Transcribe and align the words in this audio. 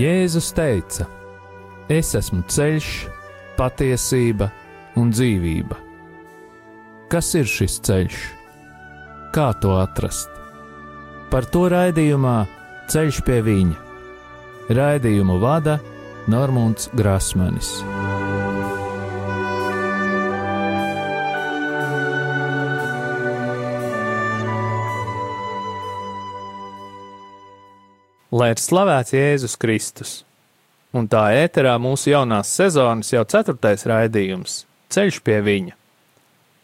Jēzus 0.00 0.52
teica: 0.56 1.06
Es 1.90 2.14
esmu 2.16 2.44
ceļš, 2.48 2.90
patiesība 3.58 4.48
un 4.96 5.10
dzīvība. 5.12 5.76
Kas 7.10 7.34
ir 7.36 7.48
šis 7.50 7.80
ceļš? 7.84 8.20
Kā 9.34 9.50
to 9.60 9.74
atrast? 9.82 10.30
Par 11.30 11.46
to 11.46 11.68
raidījumā 11.70 12.38
Ceļš 12.90 13.20
pie 13.22 13.36
viņa. 13.46 13.76
Raidījumu 14.74 15.36
vada 15.42 15.76
Normons 16.30 16.88
Grasmanis. 16.98 17.70
Lai 28.40 28.54
ir 28.54 28.60
slavēts 28.62 29.12
Jēzus 29.12 29.58
Kristus! 29.60 30.10
Un 30.96 31.04
tā 31.12 31.26
ēterā 31.42 31.74
mūsu 31.76 32.08
jaunās 32.08 32.48
sezonas 32.56 33.10
jau 33.12 33.20
ceturtais 33.28 33.84
raidījums- 33.84 34.62
Ceļš 34.94 35.18
pie 35.26 35.42
viņa. 35.44 35.74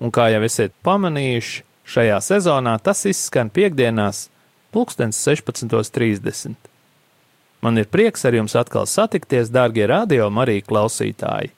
Un 0.00 0.10
kā 0.10 0.30
jau 0.32 0.40
esat 0.46 0.72
pamanījuši, 0.86 1.62
šajā 1.84 2.16
sezonā 2.24 2.78
tas 2.82 3.04
izskan 3.04 3.50
piekdienās, 3.50 4.30
16.30. 4.72 6.56
Man 7.60 7.78
ir 7.78 7.84
prieks 7.84 8.24
ar 8.24 8.32
jums 8.32 8.56
atkal 8.56 8.86
satikties, 8.86 9.52
dārgie 9.52 9.86
radio 9.88 10.30
Marija 10.30 10.62
klausītāji. 10.62 11.50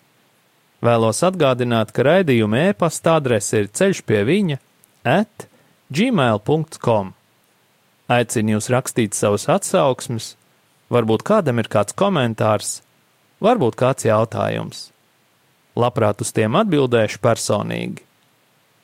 Vēlos 0.82 1.22
atgādināt, 1.22 1.92
ka 1.92 2.02
raidījuma 2.02 2.68
e-pasta 2.70 3.16
adrese 3.18 3.62
ir 3.62 3.70
ceļš 3.70 4.02
pie 4.02 4.24
viņa 4.24 4.58
at 5.04 5.46
gmail.com. 5.90 7.17
Aicinu 8.08 8.54
jūs 8.56 8.70
rakstīt 8.72 9.16
savus 9.16 9.44
atsauksmes, 9.52 10.32
varbūt 10.88 11.24
kādam 11.28 11.60
ir 11.60 11.68
kāds 11.68 11.92
komentārs, 11.92 12.78
varbūt 13.44 13.76
kāds 13.76 14.06
jautājums. 14.08 14.88
Labprāt 15.78 16.24
uz 16.24 16.32
tiem 16.34 16.56
atbildēšu 16.58 17.20
personīgi. 17.22 18.02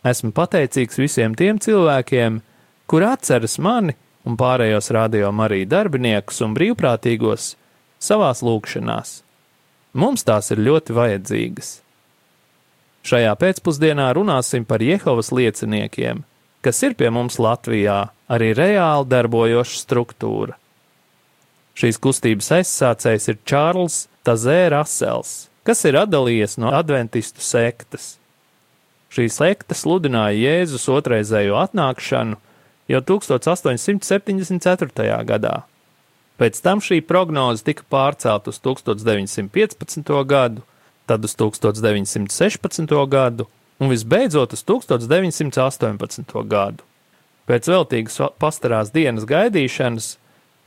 Esmu 0.05 0.35
pateicīgs 0.37 1.01
visiem 1.01 1.33
tiem 1.35 1.57
cilvēkiem, 1.57 2.43
kur 2.87 3.07
atceras 3.09 3.57
mani 3.57 3.97
un 4.29 4.37
pārējos 4.37 4.93
rādījuma 4.93 5.49
arī 5.49 5.65
darbiniekus 5.69 6.43
un 6.45 6.53
brīvprātīgos 6.57 7.55
savās 8.05 8.45
lūkšanās. 8.45 9.23
Mums 9.97 10.27
tās 10.29 10.53
ir 10.53 10.61
ļoti 10.67 10.97
vajadzīgas. 10.97 11.71
Šajā 13.05 13.33
pēcpusdienā 13.41 14.11
runāsim 14.17 14.65
par 14.69 14.85
Jehovas 14.85 15.33
lieciniekiem, 15.33 16.23
kas 16.65 16.83
ir 16.85 16.97
pie 17.01 17.11
mums 17.13 17.41
Latvijā 17.41 18.14
arī 18.31 18.53
reāli 18.57 19.11
darbojoša 19.11 19.81
struktūra. 19.83 20.55
Šīs 21.75 21.99
kustības 21.99 22.53
aizsācējs 22.61 23.31
ir 23.33 23.41
Čārls 23.49 24.05
Tazē 24.25 24.71
Rasels, 24.73 25.49
kas 25.67 25.85
ir 25.89 25.99
atdalījies 25.99 26.59
no 26.63 26.69
adventistu 26.75 27.41
sektas. 27.43 28.15
Šī 29.15 29.29
sekta 29.31 29.75
sludināja 29.79 30.39
Jēzus 30.39 30.89
otrreizējo 30.91 31.55
atnākšanu 31.61 32.37
jau 32.91 33.01
1874. 33.11 35.25
gadā. 35.27 35.57
Pēc 36.35 36.59
tam 36.63 36.81
šī 36.83 36.99
prognoze 37.07 37.63
tika 37.67 37.83
pārcelt 37.91 38.49
uz 38.51 38.59
1915. 38.63 40.25
gadu, 40.27 40.63
tad 41.07 41.25
uz 41.25 41.35
1916. 41.39 43.07
gadu 43.07 43.47
un 43.79 43.89
visbeidzot 43.91 44.53
uz 44.53 44.65
1918. 44.67 46.43
gadu. 46.51 46.83
Pēc 47.45 47.69
veltīgas 47.69 48.21
pastarās 48.41 48.93
dienas 48.95 49.27
gaidīšanas 49.29 50.15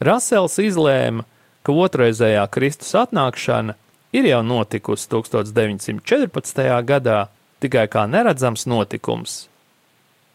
Rasels 0.04 0.60
izlēma, 0.62 1.26
ka 1.66 1.74
otrreizējā 1.74 2.44
Kristus 2.54 2.94
atnākšana 3.00 3.74
ir 4.14 4.28
jau 4.30 4.44
notikusi 4.46 5.10
1914. 5.10 6.62
gadā, 6.86 7.20
tikai 7.60 7.88
kā 7.90 8.06
neredzams 8.06 8.68
notikums. 8.70 9.48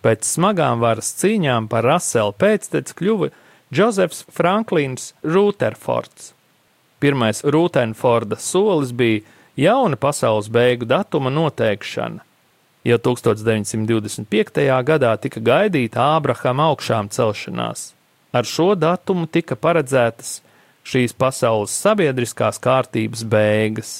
Pēc 0.02 0.26
smagām 0.26 0.82
varas 0.82 1.12
cīņām 1.20 1.68
par 1.70 1.86
Rasela 1.86 2.34
pēcteci 2.34 2.96
kļuva 2.98 3.30
Džozefs 3.72 4.24
Franklins 4.34 5.12
Rūterfords. 5.22 6.32
Pirmais 6.98 7.44
Rūtenforda 7.46 8.36
solis 8.42 8.90
bija 8.90 9.22
jauna 9.56 9.96
pasaules 9.96 10.50
beigu 10.50 10.90
datuma 10.90 11.30
noteikšana. 11.30 12.26
Jau 12.82 12.98
1925. 12.98 14.62
gadā 14.82 15.12
tika 15.22 15.40
gaidīta 15.40 16.02
Ābrahama 16.16 16.72
augšām 16.72 17.12
celšanās. 17.14 17.92
Ar 18.34 18.48
šo 18.48 18.72
datumu 18.74 19.28
tika 19.30 19.54
paredzētas 19.54 20.40
šīs 20.82 21.14
pasaules 21.14 21.74
sabiedriskās 21.78 22.58
kārtības 22.58 23.22
beigas. 23.22 23.92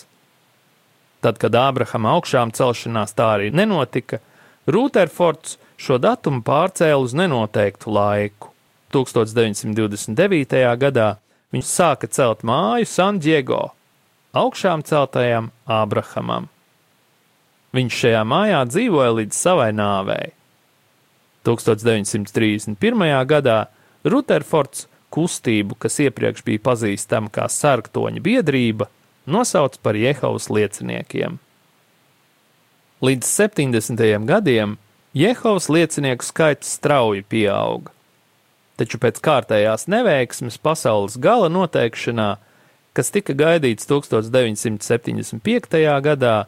Tad, 1.23 1.39
kad 1.39 1.55
Ābrahama 1.55 2.17
augšām 2.17 2.51
celšanās 2.51 3.15
tā 3.15 3.29
arī 3.37 3.53
nenotika, 3.55 4.19
Rūterfords 4.67 5.57
šo 5.79 5.99
datumu 6.03 6.43
pārcēla 6.47 7.03
uz 7.03 7.15
nenoteiktu 7.19 7.91
laiku. 7.91 8.51
1929. 8.95 10.59
gadā 10.79 11.09
viņš 11.55 11.67
sāka 11.67 12.11
celt 12.11 12.45
māju 12.47 12.87
San 12.87 13.19
Diego, 13.23 13.73
augšām 14.37 14.85
celtajam 14.87 15.51
Ābrahamam. 15.67 16.52
Viņš 17.73 17.99
šajā 18.05 18.23
mājā 18.29 18.63
dzīvoja 18.69 19.13
līdz 19.21 19.37
savai 19.37 19.71
nāvei. 19.73 20.33
1931. 21.49 22.77
gadā 23.27 23.59
Rutherfords 24.05 24.87
kustību, 25.13 25.77
kas 25.81 25.99
iepriekš 26.05 26.45
bija 26.47 26.61
pazīstama 26.69 27.33
kā 27.33 27.49
sarktoņa 27.51 28.21
biedrība, 28.25 28.89
nosauca 29.27 29.79
par 29.83 29.97
Jehovas 29.99 30.51
lieciniekiem. 30.51 31.39
Līdz 33.03 33.27
70. 33.27 34.27
gadiem 34.29 34.79
Jehovas 35.13 35.69
liecinieku 35.69 36.25
skaits 36.25 36.71
strauji 36.79 37.23
pieauga, 37.29 37.91
taču 38.81 38.99
pēc 39.03 39.21
kārtējās 39.23 39.89
neveiksmes 39.91 40.57
pasaules 40.63 41.19
gala 41.21 41.49
noteikšanā, 41.53 42.37
kas 42.97 43.11
tika 43.13 43.33
gaidīts 43.37 43.87
1975. 43.91 45.43
gadā, 46.07 46.47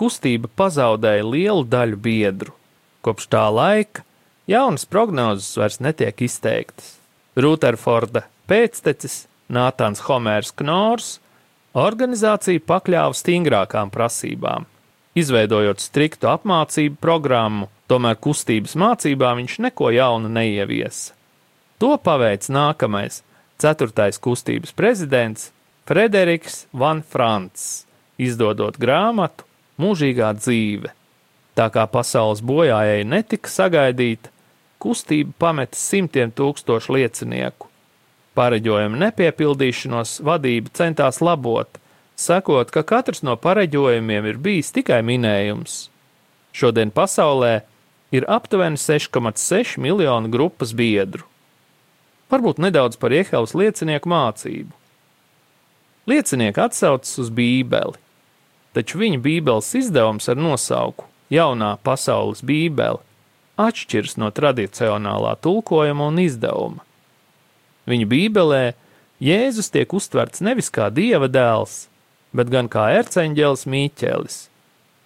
kustība 0.00 0.50
pazaudēja 0.56 1.24
lielu 1.26 1.64
daļu 1.68 1.98
biedru. 2.02 2.54
Kopš 3.02 3.28
tā 3.32 3.46
laika 3.50 4.04
jaunas 4.50 4.86
prognozes 4.86 5.56
vairs 5.58 5.80
netiek 5.82 6.24
izteiktas. 6.26 6.96
Rūterforda 7.36 8.26
pēctecis 8.50 9.26
Nātans 9.52 10.04
Homērs 10.06 10.52
Knors 10.56 11.16
organizāciju 11.76 12.62
pakļāva 12.68 13.16
stingrākām 13.16 13.90
prasībām. 13.92 14.66
Izveidojot 15.16 15.80
striktu 15.80 16.28
apmācību 16.30 16.96
programmu, 17.00 17.68
tomēr 17.88 18.16
kustības 18.20 18.76
mācībā 18.80 19.34
viņš 19.36 19.58
neko 19.66 19.90
jaunu 19.92 20.30
neieviesa. 20.32 21.12
To 21.80 21.96
paveic 22.00 22.46
nākamais, 22.52 23.20
ceturtais 23.60 24.20
kustības 24.22 24.72
prezidents 24.76 25.50
Frederiks 25.88 26.66
Van 26.72 27.02
Frants, 27.02 27.84
izdodot 28.20 28.78
grāmatu 28.80 29.44
mūžīgā 29.80 30.32
dzīve. 30.38 30.92
Tā 31.56 31.68
kā 31.72 31.84
pasaules 31.90 32.40
bojājai 32.44 33.04
netika 33.04 33.50
sagaidīta, 33.52 34.32
kustība 34.82 35.34
pameta 35.38 35.78
simtiem 35.78 36.32
tūkstošu 36.32 36.96
liecinieku. 36.96 37.68
Pareģojuma 38.32 38.98
nepiepildīšanos 39.06 40.22
vadība 40.24 40.72
centās 40.76 41.20
labot, 41.20 41.68
sakot, 42.16 42.72
ka 42.72 42.82
katrs 42.82 43.20
no 43.26 43.36
pareģojumiem 43.36 44.30
ir 44.30 44.40
bijis 44.40 44.72
tikai 44.72 45.02
minējums. 45.04 45.86
Šodien 46.56 46.92
pasaulē 46.92 47.60
ir 48.12 48.24
aptuveni 48.28 48.80
6,6 48.80 49.78
miljonu 49.80 50.32
grupas 50.32 50.72
biedru. 50.76 51.28
Varbūt 52.32 52.60
nedaudz 52.64 52.96
par 52.96 53.12
Iehaus 53.12 53.52
liecinieku 53.56 54.08
mācību. 54.08 54.72
Liecinieki 56.08 56.60
atsaucas 56.64 57.12
uz 57.20 57.28
Bībeli, 57.30 58.00
taču 58.76 59.00
viņa 59.02 59.20
Bībeles 59.22 59.70
izdevums 59.78 60.28
ar 60.32 60.40
nosauku 60.40 61.08
Jaunā 61.32 61.76
pasaules 61.84 62.42
Bībele 62.44 63.00
atšķiras 63.60 64.18
no 64.20 64.30
tradicionālā 64.34 65.36
tulkojuma 65.44 66.08
un 66.10 66.20
izdevuma. 66.22 66.84
Viņa 67.88 68.08
Bībelē 68.08 68.62
Jēzus 69.22 69.70
tiek 69.72 69.92
uztverts 69.94 70.42
nevis 70.42 70.70
kā 70.72 70.88
dieva 70.90 71.28
dēls, 71.30 71.86
bet 72.34 72.50
gan 72.50 72.68
kā 72.72 72.88
erceņģēlis 72.98 73.68
Mīķelis, 73.70 74.38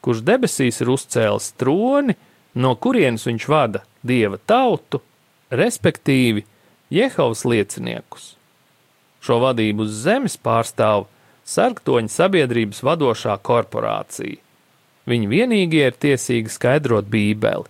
kurš 0.01 0.23
debesīs 0.25 0.81
ir 0.81 0.93
uzcēlis 0.95 1.51
troni, 1.61 2.17
no 2.55 2.73
kurienes 2.81 3.27
viņš 3.29 3.49
vada 3.51 3.83
dieva 4.07 4.39
tautu, 4.39 5.03
respektīvi 5.51 6.47
Jehovas 6.91 7.45
lieciniekus. 7.45 8.35
Šo 9.21 9.41
vadību 9.43 9.85
uz 9.87 10.01
zemes 10.07 10.39
pārstāv 10.39 11.09
sarktoņa 11.47 12.11
sabiedrības 12.11 12.83
vadošā 12.87 13.37
korporācija. 13.47 14.41
Viņi 15.07 15.29
vienīgie 15.31 15.85
ir 15.87 15.99
tiesīgi 16.03 16.51
skaidrot 16.51 17.07
Bībeli. 17.11 17.69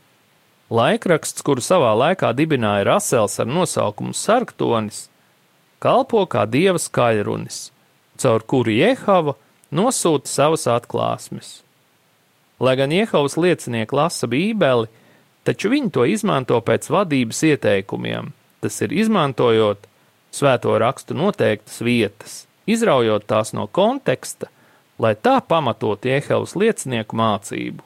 Laikraksts, 0.72 1.44
kuru 1.46 1.62
savā 1.62 1.92
laikā 1.94 2.32
dibināja 2.34 2.86
Rasels 2.88 3.36
ar 3.38 3.46
nosaukumu 3.46 4.16
Sarktonis, 4.16 5.04
kalpo 5.78 6.24
kā 6.26 6.46
dieva 6.48 6.80
skaļrunis, 6.80 7.68
caur 8.18 8.42
kuru 8.42 8.72
Jehova 8.74 9.36
nosūta 9.70 10.30
savas 10.30 10.66
atklāsmes. 10.70 11.60
Lai 12.58 12.74
gan 12.80 12.90
Jehovas 12.90 13.36
liecinieki 13.36 13.94
lasa 13.94 14.26
Bībeli, 14.26 14.88
taču 15.44 15.70
viņi 15.70 15.92
to 15.92 16.08
izmanto 16.08 16.58
pēc 16.64 16.88
vadības 16.90 17.44
ieteikumiem, 17.52 18.32
tas 18.64 18.80
ir 18.82 18.96
izmantojot 18.96 19.84
svēto 20.34 20.72
rakstu 20.80 21.14
noteiktas 21.14 21.82
vietas, 21.84 22.45
izraujot 22.66 23.26
tās 23.26 23.52
no 23.56 23.66
konteksta, 23.66 24.50
lai 24.98 25.14
tā 25.14 25.38
pamatot 25.40 26.04
Jehovas 26.04 26.56
liecinieku 26.56 27.16
mācību. 27.16 27.84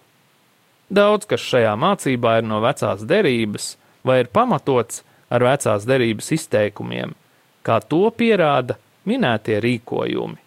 Daudz 0.91 1.29
kas 1.31 1.43
šajā 1.47 1.77
mācībā 1.79 2.41
ir 2.41 2.47
no 2.51 2.59
vecās 2.65 3.05
derības, 3.07 3.77
vai 4.03 4.23
ir 4.25 4.31
pamatots 4.33 5.05
ar 5.31 5.45
vecās 5.47 5.87
derības 5.87 6.33
izteikumiem, 6.35 7.15
kā 7.63 7.79
to 7.87 8.09
pierāda 8.11 8.79
minētie 9.07 9.61
rīkojumi. 9.63 10.39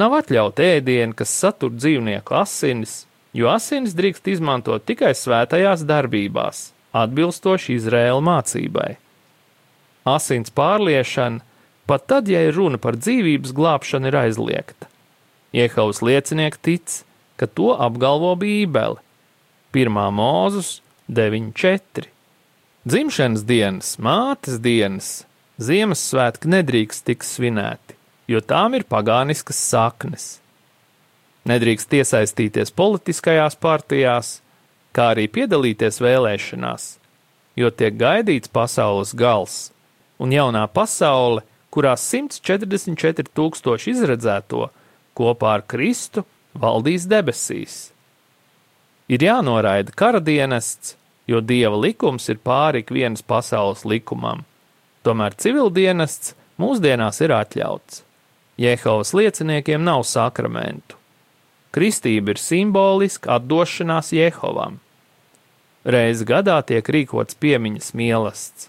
Nav 0.00 0.16
atļauta 0.22 0.64
ēdiena, 0.78 1.12
kas 1.14 1.34
satur 1.36 1.74
dzīvnieku 1.76 2.34
asinis, 2.34 3.02
jo 3.36 3.50
asinis 3.52 3.94
drīkst 3.94 4.30
izmantot 4.32 4.86
tikai 4.88 5.12
svētajās 5.16 5.84
darbībās, 5.86 6.70
atbilstoši 6.96 7.76
Izraēla 7.76 8.22
mācībai. 8.24 8.90
Asins 10.08 10.50
pārliešana, 10.50 11.44
pat 11.86 12.06
tad, 12.10 12.28
ja 12.28 12.42
ir 12.46 12.56
runa 12.56 12.80
par 12.82 12.98
dzīvības 12.98 13.54
glābšanu, 13.56 14.10
ir 14.10 14.18
aizliegta. 14.26 14.88
Iehaus 15.52 16.00
liecinieki 16.04 16.62
tic, 16.62 17.02
ka 17.36 17.46
to 17.46 17.72
apgalvo 17.76 18.34
Bībele. 18.40 19.00
1. 19.72 19.88
mūzus 20.12 20.80
9.4. 21.08 22.08
Dzimšanas 22.88 23.44
dienas, 23.46 23.96
mātes 24.02 24.58
dienas, 24.60 25.22
Ziemassvētki 25.62 26.48
nedrīkst 26.48 27.04
tikt 27.06 27.26
svinēti, 27.28 27.94
jo 28.26 28.40
tām 28.40 28.74
ir 28.74 28.86
pagāniskas 28.88 29.58
saknes. 29.68 30.24
Nedrīkst 31.46 31.92
iesaistīties 31.98 32.72
politiskajās 32.74 33.58
partijās, 33.60 34.32
kā 34.96 35.12
arī 35.12 35.28
piedalīties 35.30 36.00
vēlēšanās, 36.02 36.86
jo 37.60 37.70
tiek 37.70 37.98
gaidīts 38.00 38.50
pasaules 38.50 39.12
gals, 39.14 39.56
un 40.18 40.32
jaunā 40.34 40.64
pasaule, 40.72 41.44
kurā 41.72 41.96
144 41.96 43.32
tūkstoši 43.32 43.94
izredzēto 43.94 44.68
kopā 45.18 45.56
ar 45.58 45.66
Kristu 45.68 46.26
valdīs 46.52 47.08
debesīs. 47.08 47.90
Ir 49.12 49.24
jānoraida 49.24 49.92
kara 49.96 50.20
dienests, 50.20 50.96
jo 51.26 51.40
dieva 51.40 51.76
likums 51.80 52.28
ir 52.32 52.40
pāri 52.44 52.82
ikvienas 52.84 53.24
pasaules 53.24 53.84
likumam. 53.88 54.44
Tomēr 55.02 55.34
civildienests 55.34 56.34
mūsdienās 56.60 57.20
ir 57.24 57.34
atļauts. 57.34 58.02
Jehovas 58.60 59.12
lieciniekiem 59.16 59.82
nav 59.82 60.04
sakramentu. 60.06 60.98
Kristība 61.72 62.34
ir 62.34 62.40
simboliska 62.40 63.38
atdošanās 63.38 64.12
Jehovam. 64.12 64.76
Reizi 65.88 66.26
gadā 66.28 66.60
tiek 66.68 66.86
rīkots 66.86 67.38
piemiņas 67.42 67.94
mielasts. 67.98 68.68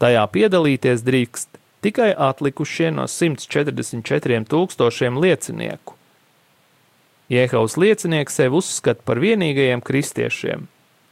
Tajā 0.00 0.22
piedalīties 0.32 1.02
drīkst 1.04 1.49
tikai 1.84 2.10
atlikušie 2.16 2.90
no 2.94 3.06
144 3.08 4.44
tūkstošiem 4.50 5.18
liecinieku. 5.20 5.96
Jehovas 7.30 7.76
liecinieki 7.78 8.34
sevi 8.34 8.58
uzskata 8.58 9.06
par 9.06 9.20
vienīgajiem 9.22 9.82
kristiešiem, 9.86 10.64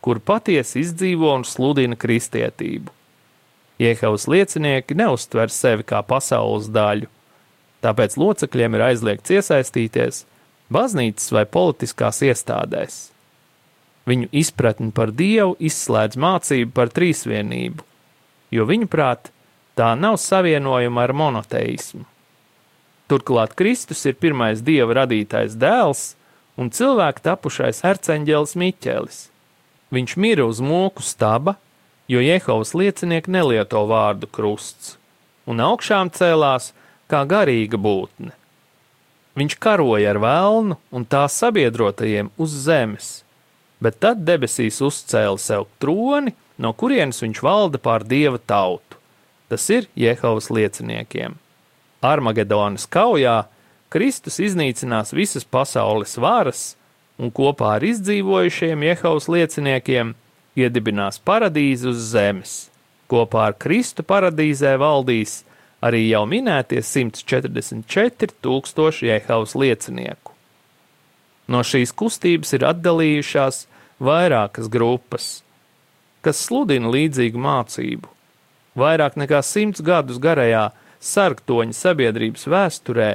kur 0.03 0.19
patiesi 0.19 0.83
izdzīvo 0.83 1.31
un 1.37 1.45
sludina 1.47 1.95
kristietību. 1.95 2.91
Jehovas 3.79 4.27
liecinieki 4.27 4.97
neuztver 4.99 5.53
sevi 5.55 5.87
kā 5.87 6.03
pasaules 6.03 6.67
daļu, 6.75 7.07
tāpēc 7.87 8.17
locekļiem 8.19 8.75
ir 8.75 8.85
aizliegts 8.89 9.37
iesaistīties 9.37 10.25
baznīcas 10.75 11.31
vai 11.33 11.45
politiskās 11.47 12.19
iestādēs. 12.27 12.99
Viņu 14.09 14.31
izpratni 14.41 14.91
par 14.95 15.13
Dievu 15.15 15.55
izslēdz 15.63 16.19
mācību 16.19 16.75
par 16.75 16.91
trīsvienību, 16.97 17.85
jo 18.57 18.67
viņuprāt, 18.67 19.31
tā 19.79 19.95
nav 19.95 20.19
savienojama 20.19 21.07
ar 21.07 21.15
monoteismu. 21.15 22.05
Turklāt 23.09 23.55
Kristus 23.57 24.03
ir 24.11 24.19
pirmais 24.21 24.61
Dieva 24.61 24.99
radītais 25.05 25.55
dēls 25.57 26.13
un 26.59 26.73
cilvēku 26.75 27.23
tapušais 27.25 27.85
arcēnģelis 27.87 28.57
Miķelis. 28.59 29.21
Viņš 29.95 30.17
mira 30.21 30.45
uz 30.45 30.59
mūku 30.61 31.05
staba, 31.07 31.55
jo 32.11 32.21
Jehovas 32.21 32.75
liecinieki 32.77 33.33
nelieto 33.33 33.85
vārdu 33.89 34.29
krusts, 34.29 34.99
un 35.49 35.63
augšām 35.65 36.11
cēlās 36.13 36.73
kā 37.09 37.23
garīga 37.25 37.81
būtne. 37.81 38.35
Viņš 39.39 39.57
karoja 39.63 40.13
ar 40.13 40.21
vēlnu 40.21 40.77
un 40.93 41.07
tā 41.07 41.23
sabiedrotajiem 41.31 42.29
uz 42.37 42.59
zemes, 42.67 43.09
bet 43.81 44.01
tad 44.03 44.27
debesīs 44.27 44.83
uzcēla 44.85 45.39
sev 45.41 45.69
troni, 45.81 46.35
no 46.59 46.75
kurienes 46.75 47.23
viņš 47.23 47.41
valda 47.47 47.81
pār 47.81 48.05
dieva 48.05 48.43
tautu. 48.43 48.98
Tas 49.49 49.65
ir 49.73 49.89
Jehovas 49.97 50.51
lieciniekiem. 50.53 51.37
Armagedonas 52.05 52.87
kaujā 52.87 53.47
Kristus 53.89 54.37
iznīcinās 54.45 55.15
visas 55.17 55.47
pasaules 55.49 56.19
varas 56.21 56.75
un 57.19 57.33
kopā 57.35 57.79
ar 57.79 57.87
izdzīvojušiem 57.89 58.85
Jehovas 58.91 59.29
lieciniekiem 59.33 60.13
iedibinās 60.59 61.19
paradīzi 61.25 61.89
uz 61.89 62.03
zemes. 62.13 62.57
Kopā 63.09 63.49
ar 63.49 63.57
Kristu 63.57 64.05
paradīzē 64.05 64.75
valdīs 64.81 65.41
arī 65.81 66.05
jau 66.11 66.25
minētie 66.29 66.83
144 66.85 68.37
tūkstoši 68.45 69.09
Jehovas 69.09 69.57
liecinieku. 69.57 70.35
No 71.49 71.65
šīs 71.65 71.95
kustības 71.97 72.53
ir 72.59 72.67
atdalījušās 72.69 73.65
vairākas 74.05 74.69
grupas, 74.69 75.31
kas 76.21 76.45
sludina 76.45 76.93
līdzīgu 76.93 77.41
mācību. 77.41 78.18
Vairāk 78.79 79.17
nekā 79.19 79.41
simts 79.43 79.83
gadus 79.83 80.21
garajā 80.23 80.69
sarktoņa 81.03 81.75
sabiedrības 81.75 82.47
vēsturē 82.51 83.09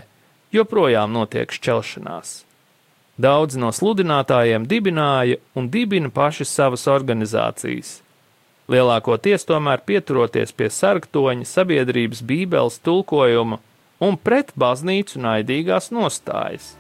joprojām 0.55 1.13
notiek 1.15 1.51
šķelšanās. 1.55 2.41
Daudzi 3.23 3.59
no 3.61 3.69
sludinātājiem 3.71 4.65
dibināja 4.67 5.37
un 5.55 5.69
dibina 5.69 6.09
paši 6.09 6.47
savas 6.49 6.87
organizācijas. 6.89 7.99
Lielākoties 8.73 9.45
tomēr 9.45 9.83
pieturoties 9.85 10.53
pie 10.55 10.69
sarktoņa 10.71 11.45
sabiedrības 11.45 12.23
bībeles 12.25 12.79
tulkojuma 12.83 13.59
un 14.03 14.17
pret 14.17 14.55
baznīcu 14.59 15.21
naidīgās 15.21 15.91
nostājas. 15.93 16.73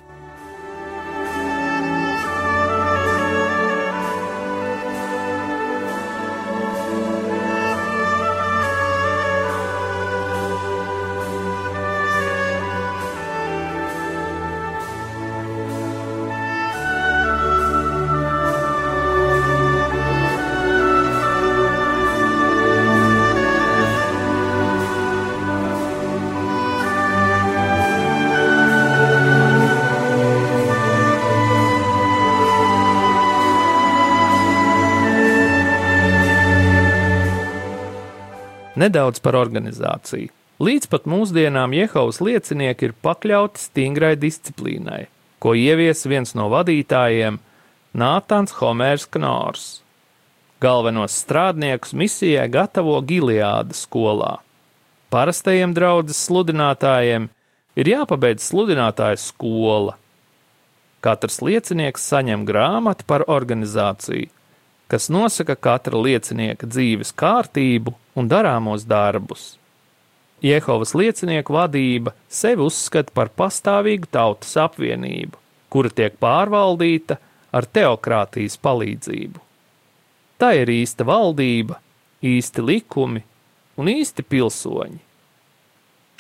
Nedaudz 38.83 39.21
par 39.23 39.37
organizāciju. 39.39 40.31
Līdz 40.63 40.89
pat 40.91 41.05
mūsdienām 41.07 41.71
Jehovas 41.77 42.17
liecinieki 42.23 42.89
ir 42.89 42.95
pakļauti 43.05 43.61
stingrai 43.61 44.13
disciplīnai, 44.19 45.05
ko 45.39 45.53
ievies 45.55 46.03
viens 46.09 46.35
no 46.35 46.49
vadītājiem- 46.51 47.37
Nātans 48.03 48.57
Homērs 48.59 49.05
Knors. 49.07 49.63
Galvenos 50.59 51.15
strādniekus 51.15 51.93
misijai 51.93 52.49
gatavo 52.49 52.99
Gileāda 53.01 53.71
skolā. 53.77 54.39
Parastajiem 55.11 55.73
draudzes 55.77 56.19
sludinātājiem 56.27 57.29
ir 57.75 57.85
jāpabeidz 57.85 58.51
sludinātāja 58.51 59.19
skola. 59.19 59.95
Katrs 60.99 61.39
liecinieks 61.39 62.03
saņem 62.11 62.45
grāmatu 62.47 63.07
par 63.07 63.23
organizāciju, 63.27 64.29
kas 64.93 65.09
nosaka 65.09 65.55
katra 65.57 65.97
liecinieka 65.97 66.67
dzīves 66.69 67.15
kārtību 67.17 67.95
un 68.13 68.27
darāmos 68.29 68.83
darbus. 68.85 69.55
Jehovas 70.43 70.91
liecinieku 70.93 71.55
vadība 71.55 72.11
sevi 72.29 72.61
uzskata 72.61 73.09
par 73.15 73.31
pastāvīgu 73.33 74.11
tautas 74.13 74.51
apvienību, 74.61 75.39
kura 75.73 75.89
tiek 75.89 76.19
pārvaldīta 76.21 77.17
ar 77.49 77.65
teokrātijas 77.65 78.59
palīdzību. 78.61 79.41
Tā 80.37 80.51
ir 80.59 80.69
īsta 80.69 81.07
valdība, 81.09 81.79
īsti 82.21 82.65
likumi 82.67 83.23
un 83.81 83.89
īsti 83.89 84.27
pilsoņi. 84.29 84.99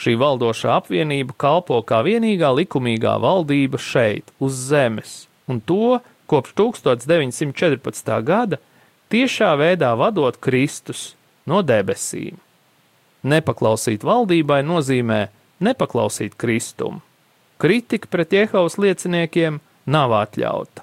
Šī 0.01 0.15
valdošā 0.17 0.79
apvienība 0.79 1.37
kalpo 1.37 1.77
kā 1.85 2.01
vienīgā 2.07 2.49
likumīgā 2.57 3.19
valdība 3.21 3.77
šeit, 3.77 4.33
uz 4.41 4.57
zemes, 4.71 5.27
un 5.45 5.61
to 5.61 5.99
kopš 6.33 6.55
1914. 6.57 8.09
gada 8.25 8.57
tiešā 9.13 9.51
veidā 9.59 9.91
vadot 9.93 10.39
Kristus 10.41 11.11
no 11.45 11.61
debesīm. 11.61 12.39
Nepaklausīt 13.21 14.01
valdībai 14.01 14.63
nozīmē 14.65 15.27
nepaklausīt 15.61 16.33
Kristumu. 16.33 17.03
Kritika 17.61 18.09
pret 18.09 18.33
Jehovas 18.33 18.79
lieciniekiem 18.81 19.59
nav 19.85 20.15
atļauta. 20.23 20.81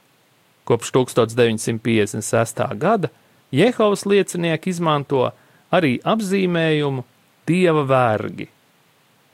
Kopš 0.65 0.93
1956. 0.95 2.63
gada 2.79 3.11
Jehovas 3.51 4.07
liecinieki 4.07 4.71
izmanto 4.71 5.33
arī 5.75 5.99
apzīmējumu 6.07 7.03
Dieva 7.51 7.83
vergi. 7.91 8.47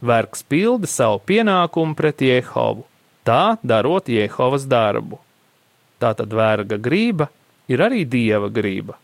Vergs 0.00 0.40
pilda 0.49 0.88
savu 0.88 1.20
pienākumu 1.28 1.92
pret 1.96 2.25
Jehovu, 2.25 2.88
tā 3.28 3.58
darot 3.61 4.08
Jehovas 4.08 4.64
darbu. 4.64 5.25
Tātad 6.03 6.33
verga 6.33 6.76
grība 6.76 7.29
ir 7.73 7.83
arī 7.83 8.05
dieva 8.09 8.50
grība. 8.53 8.97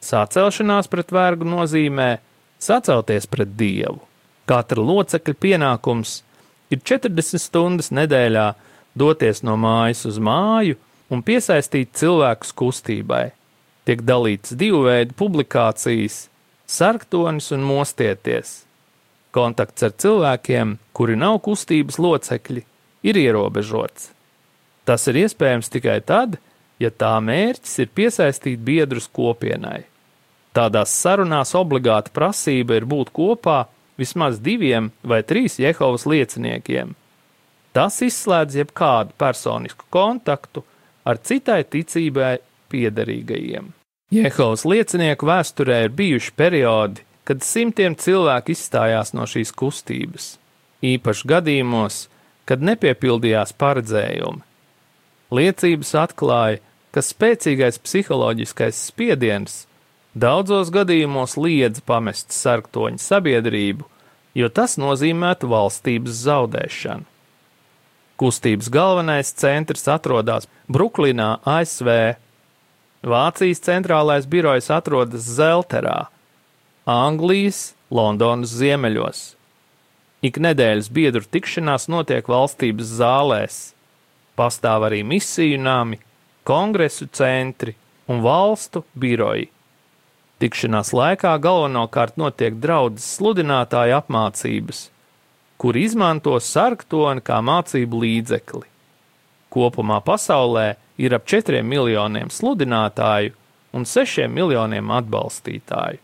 Sacelšanās 0.00 0.88
pret 0.88 1.10
vergu 1.12 1.44
nozīmē 1.44 2.10
sacelties 2.60 3.26
pret 3.28 3.56
dievu. 3.58 4.00
Katra 4.48 4.82
locekļa 4.82 5.34
pienākums 5.40 6.20
ir 6.72 6.80
40 6.86 7.42
stundas 7.42 7.90
nedēļā 7.94 8.46
doties 8.98 9.44
no 9.46 9.56
mājas 9.60 10.06
uz 10.08 10.18
māju 10.22 10.78
un 11.10 11.22
piesaistīt 11.26 11.92
cilvēkus 11.98 12.54
kustībai. 12.56 13.30
Tiek 13.86 14.02
dalīts 14.06 14.54
divu 14.54 14.84
veidu 14.86 15.16
publikācijas- 15.18 16.28
sarktonis 16.78 17.50
un 17.52 17.66
mostieties. 17.66 18.64
Kontakts 19.34 19.82
ar 19.82 19.90
cilvēkiem, 19.90 20.78
kuri 20.92 21.16
nav 21.16 21.40
kustības 21.42 21.98
locekļi, 21.98 22.62
ir 23.02 23.14
ierobežots. 23.14 24.10
Tas 24.90 25.06
ir 25.06 25.20
iespējams 25.20 25.70
tikai 25.70 26.00
tad, 26.02 26.40
ja 26.82 26.88
tā 26.90 27.12
mērķis 27.22 27.76
ir 27.84 27.92
piesaistīt 27.94 28.62
biedrus 28.66 29.06
kopienai. 29.06 29.84
Tādās 30.50 30.90
sarunās 30.90 31.54
obligāta 31.54 32.10
prasība 32.10 32.80
ir 32.80 32.88
būt 32.90 33.12
kopā 33.14 33.68
vismaz 34.00 34.40
diviem 34.42 34.88
vai 35.06 35.20
trīs 35.22 35.60
Jehovas 35.62 36.08
lieciniekiem. 36.10 36.96
Tas 37.70 38.00
izslēdz 38.02 38.58
jebkādu 38.64 39.14
personisku 39.20 39.86
kontaktu 39.94 40.64
ar 41.06 41.22
citai 41.22 41.62
ticībai 41.62 42.40
piederīgajiem. 42.72 43.70
Jehovas 44.10 44.66
liecinieku 44.66 45.30
vēsturē 45.30 45.84
ir 45.86 45.94
bijuši 45.94 46.34
periodi, 46.34 47.06
kad 47.22 47.46
simtiem 47.46 47.94
cilvēku 47.94 48.56
izstājās 48.56 49.14
no 49.14 49.22
šīs 49.22 49.54
kustības, 49.54 50.32
īpaši 50.82 51.30
gadījumos, 51.30 52.08
kad 52.42 52.64
nepiepildījās 52.66 53.54
paredzējumi. 53.54 54.49
Liecības 55.30 55.94
atklāja, 55.94 56.58
ka 56.90 57.02
spēcīgais 57.06 57.78
psiholoģiskais 57.84 58.80
spiediens 58.90 59.64
daudzos 60.18 60.72
gadījumos 60.74 61.36
liedz 61.38 61.78
pamest 61.86 62.34
sarktoņu 62.34 62.98
sabiedrību, 62.98 63.86
jo 64.34 64.48
tas 64.50 64.74
nozīmētu 64.80 65.50
valstības 65.50 66.24
zaudēšanu. 66.26 67.06
Kustības 68.20 68.68
galvenais 68.68 69.30
centrs 69.32 69.86
atrodas 69.88 70.48
Bruklinā, 70.68 71.38
ASV. 71.48 72.18
Vācijas 73.00 73.62
centrālais 73.64 74.26
birojs 74.28 74.68
atrodas 74.68 75.24
Zelterā, 75.38 76.10
Anglijas, 76.84 77.70
Londonas 77.88 78.52
ziemeļos. 78.60 79.22
Ik 80.20 80.36
nedēļas 80.36 80.90
biedru 80.92 81.24
tikšanās 81.24 81.88
notiek 81.88 82.28
valstības 82.28 82.92
zālēs. 82.98 83.60
Pastāv 84.40 84.86
arī 84.88 85.02
misiju 85.04 85.58
nami, 85.60 85.98
kongresu 86.48 87.10
centri 87.12 87.74
un 88.08 88.22
valstu 88.24 88.80
biroji. 88.96 89.50
Tikšanās 90.40 90.94
laikā 90.96 91.34
galvenokārt 91.44 92.16
notiek 92.16 92.56
draudzes 92.62 93.04
sludinātāja 93.18 93.98
apmācības, 94.00 94.86
kur 95.60 95.76
izmanto 95.76 96.38
sarktoni 96.40 97.20
kā 97.20 97.42
mācību 97.44 98.00
līdzekli. 98.06 98.64
Kopumā 99.52 100.00
pasaulē 100.06 100.66
ir 100.96 101.18
ap 101.18 101.28
4 101.28 101.60
miljoniem 101.60 102.32
sludinātāju 102.32 103.36
un 103.76 103.84
6 103.84 104.24
miljoniem 104.32 104.96
atbalstītāju. 105.02 106.00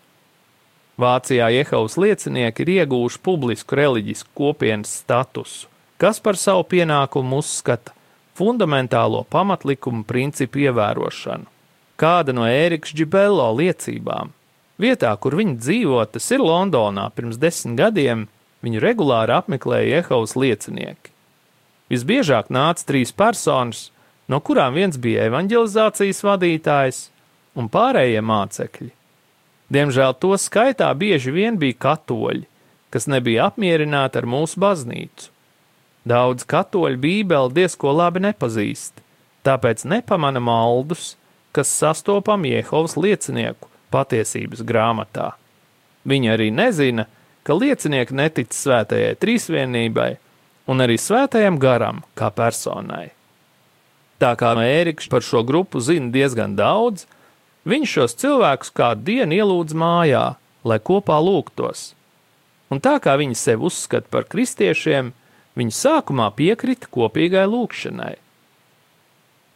Vācijā 1.01 1.49
Jehovas 1.57 1.97
liecinieki 2.01 2.65
ir 2.65 2.75
ieguvuši 2.79 3.25
publisku 3.25 3.81
reliģisku 3.81 4.33
kopienas 4.37 4.93
statusu, 5.01 5.71
kas 5.97 6.21
par 6.21 6.37
savu 6.41 6.69
pienākumu 6.69 7.41
uzskata 7.41 7.96
fundamentālo 8.37 9.25
pamatlikumu 9.33 10.05
principu 10.09 10.67
ievērošanu. 10.67 11.49
Kāda 11.97 12.35
no 12.37 12.45
Ēriks 12.45 12.93
Džibello 12.93 13.49
liecībām? 13.57 14.33
Vietā, 14.77 15.15
kur 15.17 15.39
viņi 15.39 15.57
dzīvo, 15.57 16.03
tas 16.13 16.29
ir 16.35 16.45
Londonā 16.45 17.09
pirms 17.17 17.39
desmit 17.41 17.79
gadiem, 17.81 18.27
viņu 18.65 18.83
regulāri 18.85 19.33
apmeklēja 19.33 20.03
Jehovas 20.03 20.37
liecinieki. 20.37 21.13
Visbiežāk 21.89 22.51
nāca 22.53 22.85
trīs 22.85 23.15
personas, 23.15 23.87
no 24.29 24.43
kurām 24.45 24.77
viens 24.77 24.99
bija 25.01 25.29
evanģelizācijas 25.31 26.21
vadītājs 26.27 26.99
un 27.57 27.71
pārējie 27.73 28.21
mācekļi. 28.21 28.91
Diemžēl 29.73 30.13
to 30.21 30.35
skaitā 30.39 30.91
bieži 30.95 31.33
vien 31.35 31.57
bija 31.59 31.79
katoļi, 31.87 32.45
kas 32.93 33.09
nebija 33.11 33.49
apmierināti 33.51 34.21
ar 34.21 34.29
mūsu 34.29 34.61
baznīcu. 34.63 35.33
Daudz 36.07 36.47
katoļu 36.47 37.01
bībeli 37.03 37.55
diezko 37.57 37.91
labi 37.91 38.23
nepazīst, 38.23 39.01
tāpēc 39.47 39.83
nepamana 39.91 40.39
maldus, 40.43 41.17
kas 41.51 41.73
sastopam 41.73 42.45
Jehovas 42.47 42.95
liecinieku 42.95 43.67
patiesības 43.91 44.63
grāmatā. 44.67 45.33
Viņi 46.07 46.31
arī 46.31 46.53
nezina, 46.55 47.09
ka 47.43 47.57
liecinieki 47.59 48.15
netic 48.15 48.55
svētajai 48.55 49.17
trīsvienībai 49.19 50.13
un 50.71 50.83
arī 50.83 50.99
svētajam 50.99 51.59
garam 51.63 52.03
kā 52.19 52.31
personai. 52.35 53.11
Tā 54.23 54.33
kā 54.39 54.55
Ēriks 54.63 55.11
par 55.13 55.27
šo 55.27 55.43
grupu 55.45 55.83
zina 55.83 56.09
diezgan 56.15 56.55
daudz, 56.57 57.05
viņš 57.69 57.99
šos 57.99 58.17
cilvēkus 58.23 58.73
kādu 58.73 59.05
dienu 59.11 59.37
ielūdz 59.37 59.75
mājā, 59.77 60.25
lai 60.65 60.79
kopā 60.79 61.19
lūgtos. 61.21 61.93
Un 62.71 62.81
tā 62.83 62.97
kā 63.03 63.15
viņi 63.19 63.37
sevi 63.39 63.67
uzskata 63.69 64.09
par 64.11 64.25
kristiešiem, 64.31 65.13
Viņi 65.57 65.73
sākumā 65.73 66.29
piekrita 66.37 66.89
kopīgai 66.93 67.47
lūgšanai. 67.49 68.15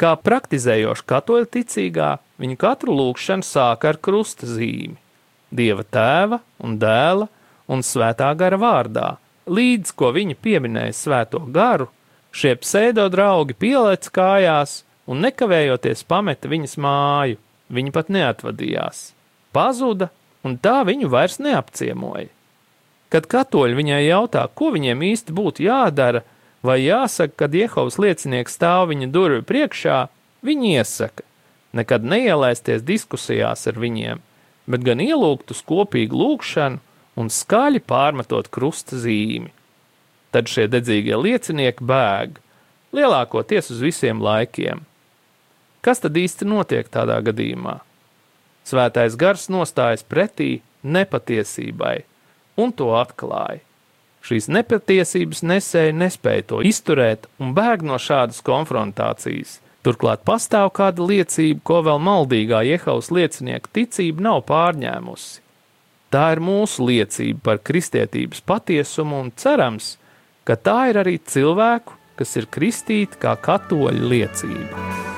Kā 0.00 0.14
praktizējoši 0.16 1.04
katoļu 1.12 1.48
ticīgā, 1.56 2.14
viņi 2.40 2.56
katru 2.60 2.94
lūgšanu 2.96 3.44
sāka 3.44 3.90
ar 3.92 3.98
krusta 4.00 4.48
zīmi- 4.48 4.96
Dieva 5.58 5.84
tēva 5.84 6.40
un 6.64 6.78
dēla 6.78 7.28
un 7.68 7.84
svētā 7.84 8.30
gara 8.36 8.56
vārdā. 8.56 9.18
Līdz 9.46 9.92
ko 9.92 10.12
viņi 10.16 10.38
pieminēja 10.40 10.94
svēto 10.96 11.40
garu, 11.52 11.88
šie 12.32 12.54
pseido 12.56 13.08
draugi 13.12 13.54
pielēc 13.54 14.08
kājās 14.08 14.82
un 15.06 15.20
nekavējoties 15.20 16.06
pameta 16.06 16.48
viņas 16.48 16.76
māju, 16.78 17.36
viņi 17.68 17.92
pat 17.92 18.08
neatvadījās. 18.08 19.12
Pazuda, 19.52 20.08
un 20.46 20.56
tā 20.56 20.80
viņu 20.86 21.10
vairs 21.10 21.40
neapciemoja. 21.42 22.30
Kad 23.10 23.26
katoļi 23.30 23.78
viņai 23.78 24.02
jautā, 24.06 24.44
ko 24.54 24.70
viņiem 24.74 25.02
īsti 25.10 25.34
būtu 25.34 25.64
jādara, 25.66 26.22
vai 26.62 26.78
jāsaka, 26.84 27.44
kad 27.44 27.56
Jehovas 27.56 27.98
liecinieks 27.98 28.54
stāv 28.54 28.90
viņa 28.92 29.10
durvju 29.10 29.46
priekšā, 29.48 30.04
viņi 30.46 30.76
iesaka 30.78 31.26
nekad 31.76 32.04
neielaisties 32.06 32.82
diskusijās 32.82 33.66
ar 33.70 33.78
viņiem, 33.78 34.20
bet 34.70 34.84
gan 34.86 35.02
ielūgt 35.02 35.52
uz 35.54 35.62
kopīgu 35.66 36.18
lūgšanu 36.18 36.80
un 37.20 37.30
skaļi 37.30 37.82
pārmetot 37.86 38.50
krusta 38.50 38.98
zīmi. 38.98 39.52
Tad 40.30 40.50
šie 40.50 40.68
dedzīgie 40.70 41.16
liecinieki 41.18 41.84
bēg, 41.86 42.38
lielākoties 42.94 43.72
uz 43.74 43.82
visiem 43.82 44.22
laikiem. 44.22 44.84
Kas 45.82 46.02
tad 46.02 46.18
īsti 46.18 46.46
notiek 46.46 46.90
tādā 46.92 47.18
gadījumā? 47.24 47.80
Svētais 48.68 49.16
gars 49.18 49.48
nostājas 49.50 50.04
pretī 50.06 50.60
nepatiesībai, 50.84 52.04
un 52.56 52.72
to 52.72 52.90
atklāja. 52.98 53.62
Šīs 54.20 54.50
nepatiesības 54.52 55.40
nesēji 55.48 55.96
nespēja 55.96 56.46
to 56.52 56.60
izturēt 56.66 57.26
un 57.40 57.54
bēg 57.56 57.84
no 57.86 57.96
šādas 57.96 58.42
konfrontācijas. 58.44 59.58
Turklāt 59.80 60.26
pastāv 60.28 60.68
kāda 60.76 61.06
liecība, 61.08 61.62
ko 61.64 61.78
vēl 61.86 62.02
maldīgā 62.04 62.60
Jehovas 62.68 63.08
liecinieku 63.08 63.72
ticība 63.78 64.26
nav 64.28 64.42
pārņēmusi. 64.50 65.40
Tā 66.12 66.26
ir 66.34 66.42
mūsu 66.44 66.84
liecība 66.90 67.40
par 67.46 67.62
kristietības 67.64 68.42
patiesumu 68.44 69.22
un 69.24 69.30
cerams, 69.40 69.94
ka 70.44 70.58
tā 70.58 70.90
ir 70.90 71.00
arī 71.00 71.16
cilvēku, 71.22 71.96
kas 72.20 72.36
ir 72.36 72.50
kristīti 72.52 73.22
kā 73.22 73.38
katoļu 73.40 74.10
liecība. 74.12 75.09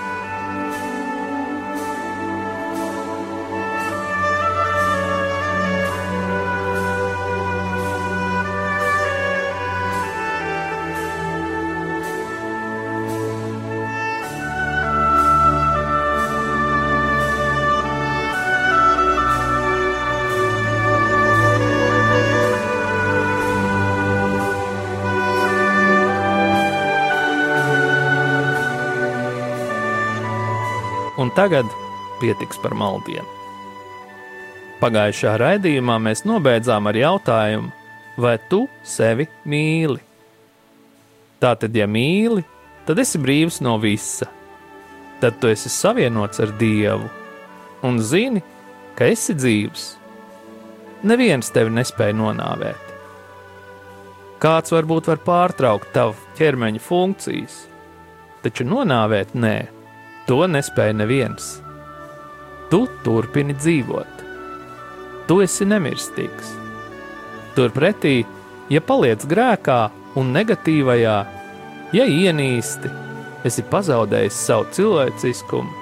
Tagad 31.43 31.67
pietiks 32.21 32.61
par 32.63 32.75
maldienu. 32.79 33.27
Pagājušā 34.79 35.33
raidījumā 35.43 35.97
mēs 36.03 36.23
nobeidzām 36.27 36.87
ar 36.87 36.99
jautājumu, 36.99 37.71
vai 38.23 38.37
tu 38.51 38.61
sevi 38.87 39.27
mīli? 39.51 39.99
Tātad, 41.43 41.75
ja 41.75 41.89
mīli, 41.91 42.45
tad 42.87 43.03
esi 43.03 43.19
brīvs 43.19 43.59
no 43.67 43.75
visa. 43.83 44.29
Tad 45.19 45.41
tu 45.43 45.51
esi 45.51 45.71
savienots 45.71 46.43
ar 46.43 46.55
Dievu 46.63 47.11
un 47.87 47.99
zini, 47.99 48.43
ka 48.95 49.11
esi 49.11 49.35
dzīvs. 49.35 49.91
Neviens 51.11 51.51
tevi 51.51 51.75
nespēja 51.75 52.15
nonāvēt. 52.23 52.91
Kāds 54.43 54.75
varbūt 54.75 55.11
var 55.11 55.27
pārtraukt 55.27 55.91
tavu 55.95 56.15
ķermeņa 56.39 56.83
funkcijas, 56.83 57.63
taču 58.47 58.67
nonāvēt 58.67 59.35
nē, 59.35 59.57
to 60.27 60.43
nespēja 60.49 60.97
neviens. 60.97 61.55
Tu 62.73 62.87
turpini 63.05 63.55
dzīvot 63.59 64.23
tu 65.33 65.41
esi 65.41 65.65
nemirstīgs. 65.65 66.51
Turpretī, 67.57 68.23
ja 68.73 68.83
paliec 68.85 69.25
grēkā 69.29 69.79
un 70.21 70.33
negatīvajā, 70.35 71.17
ja 71.97 72.05
ienīsti, 72.05 72.91
esi 73.49 73.65
pazaudējis 73.73 74.41
savu 74.49 74.69
cilvēciskumu, 74.77 75.73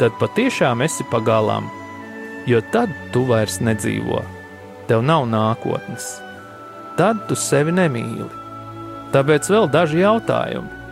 tad 0.00 0.16
patiešām 0.20 0.84
esi 0.86 1.06
pagalām, 1.10 1.68
jo 2.50 2.60
tad 2.74 2.92
tu 3.14 3.24
vairs 3.28 3.60
nedzīvo, 3.62 4.22
tev 4.88 5.04
nav 5.06 5.26
nākotnes, 5.30 6.08
tad 6.98 7.26
tu 7.28 7.38
sevi 7.38 7.74
nemīli. 7.74 8.30
Tāpēc 9.14 9.46
vēl 9.54 9.68
daži 9.70 10.02
jautājumi. 10.02 10.82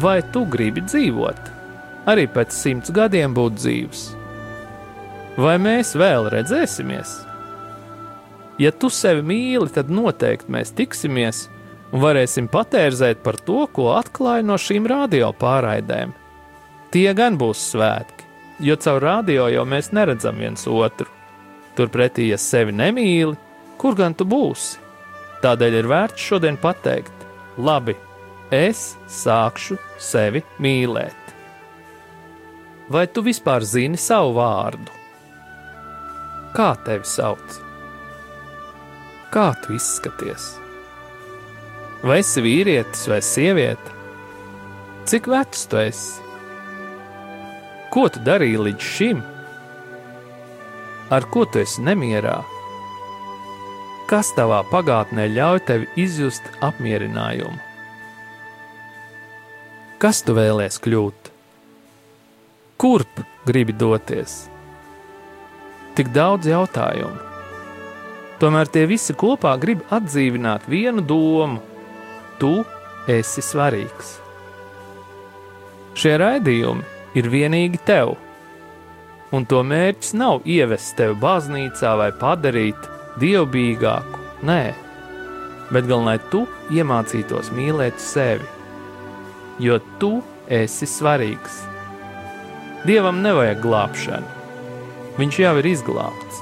Vai 0.00 0.18
tu 0.32 0.42
gribi 0.50 0.82
dzīvot, 0.82 1.53
arī 2.10 2.26
pēc 2.30 2.54
simts 2.54 2.92
gadiem 2.94 3.34
būt 3.36 3.56
dzīves? 3.60 4.04
Vai 5.40 5.56
mēs 5.58 5.94
vēl 5.98 6.28
redzēsimies? 6.30 7.14
Ja 8.62 8.70
tu 8.70 8.90
sevi 8.92 9.24
mīli, 9.26 9.72
tad 9.74 9.90
noteikti 9.90 10.52
mēs 10.54 10.70
tiksimies 10.78 11.48
un 11.90 12.02
varēsim 12.02 12.46
patērzēt 12.50 13.24
par 13.24 13.40
to, 13.42 13.64
ko 13.74 13.90
atklāja 13.96 14.44
no 14.46 14.58
šīm 14.60 14.86
radio 14.90 15.32
pārraidēm. 15.38 16.14
Tie 16.94 17.08
gan 17.18 17.38
būs 17.38 17.64
svētki, 17.72 18.28
jo 18.62 18.76
caur 18.78 19.02
radio 19.02 19.48
jau 19.50 19.64
mēs 19.66 19.90
neredzam 19.90 20.38
viens 20.38 20.68
otru. 20.70 21.10
Turpretī, 21.74 22.28
ja 22.30 22.38
sevi 22.38 22.74
nemīli, 22.74 23.34
kur 23.78 23.98
gan 23.98 24.14
tu 24.14 24.26
būsi? 24.30 24.78
Tādēļ 25.42 25.80
ir 25.80 25.90
vērts 25.90 26.30
šodien 26.30 26.60
pateikt, 26.62 27.26
labi, 27.58 27.96
es 28.54 28.94
sākšu 29.10 29.80
sevi 29.98 30.44
mīlēt. 30.62 31.23
Vai 32.88 33.06
tu 33.08 33.22
vispār 33.24 33.64
zini 33.64 33.96
savu 33.96 34.34
vārdu? 34.36 34.92
Kā 36.52 36.74
tevi 36.84 37.08
sauc? 37.08 37.56
Kā 39.32 39.46
tu 39.64 39.72
izskaties? 39.72 40.50
Vai 42.04 42.20
esi 42.20 42.44
vīrietis 42.44 43.06
vai 43.08 43.22
sieviete? 43.24 43.96
Cik 45.08 45.30
vecs 45.32 45.64
tu 45.72 45.80
esi? 45.80 46.20
Ko 47.88 48.04
tu 48.12 48.20
darīji 48.26 48.60
līdz 48.68 48.92
šim? 48.92 49.24
Ar 51.14 51.24
ko 51.32 51.48
tu 51.48 51.64
esi 51.64 51.80
nemierā? 51.88 52.38
Kas 54.12 54.34
tavā 54.36 54.60
pagātnē 54.68 55.30
ļauj 55.32 55.64
tev 55.70 55.88
izjust 55.96 56.44
apmierinājumu? 56.60 57.60
Kas 60.04 60.20
tu 60.20 60.36
vēlēsies 60.36 60.82
kļūt? 60.84 61.33
Kurp 62.84 63.24
gribi 63.48 63.72
doties? 63.72 64.44
tik 65.94 66.10
daudz 66.14 66.48
jautājumu. 66.50 67.22
Tomēr 68.42 68.68
tie 68.70 68.84
visi 68.90 69.14
kopā 69.16 69.54
grib 69.62 69.84
atdzīvināt 69.94 70.66
vienu 70.70 71.04
domu: 71.06 71.60
tu 72.42 72.64
esi 73.10 73.44
svarīgs. 73.44 74.18
Šie 75.94 76.16
raidījumi 76.18 76.82
ir 77.14 77.28
vienīgi 77.30 77.78
tev, 77.86 78.16
un 79.34 79.46
to 79.46 79.62
mērķis 79.62 80.16
nav 80.18 80.42
ievest 80.44 80.96
tevi 80.98 81.14
baznīcā 81.22 81.92
vai 82.00 82.10
padarīt 82.18 82.88
dievbijīgāku, 83.22 84.24
nē, 84.50 84.62
bet 85.70 85.86
gan 85.90 86.08
lai 86.08 86.16
tu 86.32 86.42
iemācītos 86.74 87.52
mīlēt 87.54 88.02
sevi, 88.02 88.50
jo 89.62 89.78
tu 90.02 90.16
esi 90.50 90.90
svarīgs. 90.90 91.73
Dievam 92.84 93.22
nevajag 93.24 93.62
glābšanu, 93.64 94.34
Viņš 95.14 95.36
jau 95.38 95.52
ir 95.60 95.66
izglābts. 95.70 96.40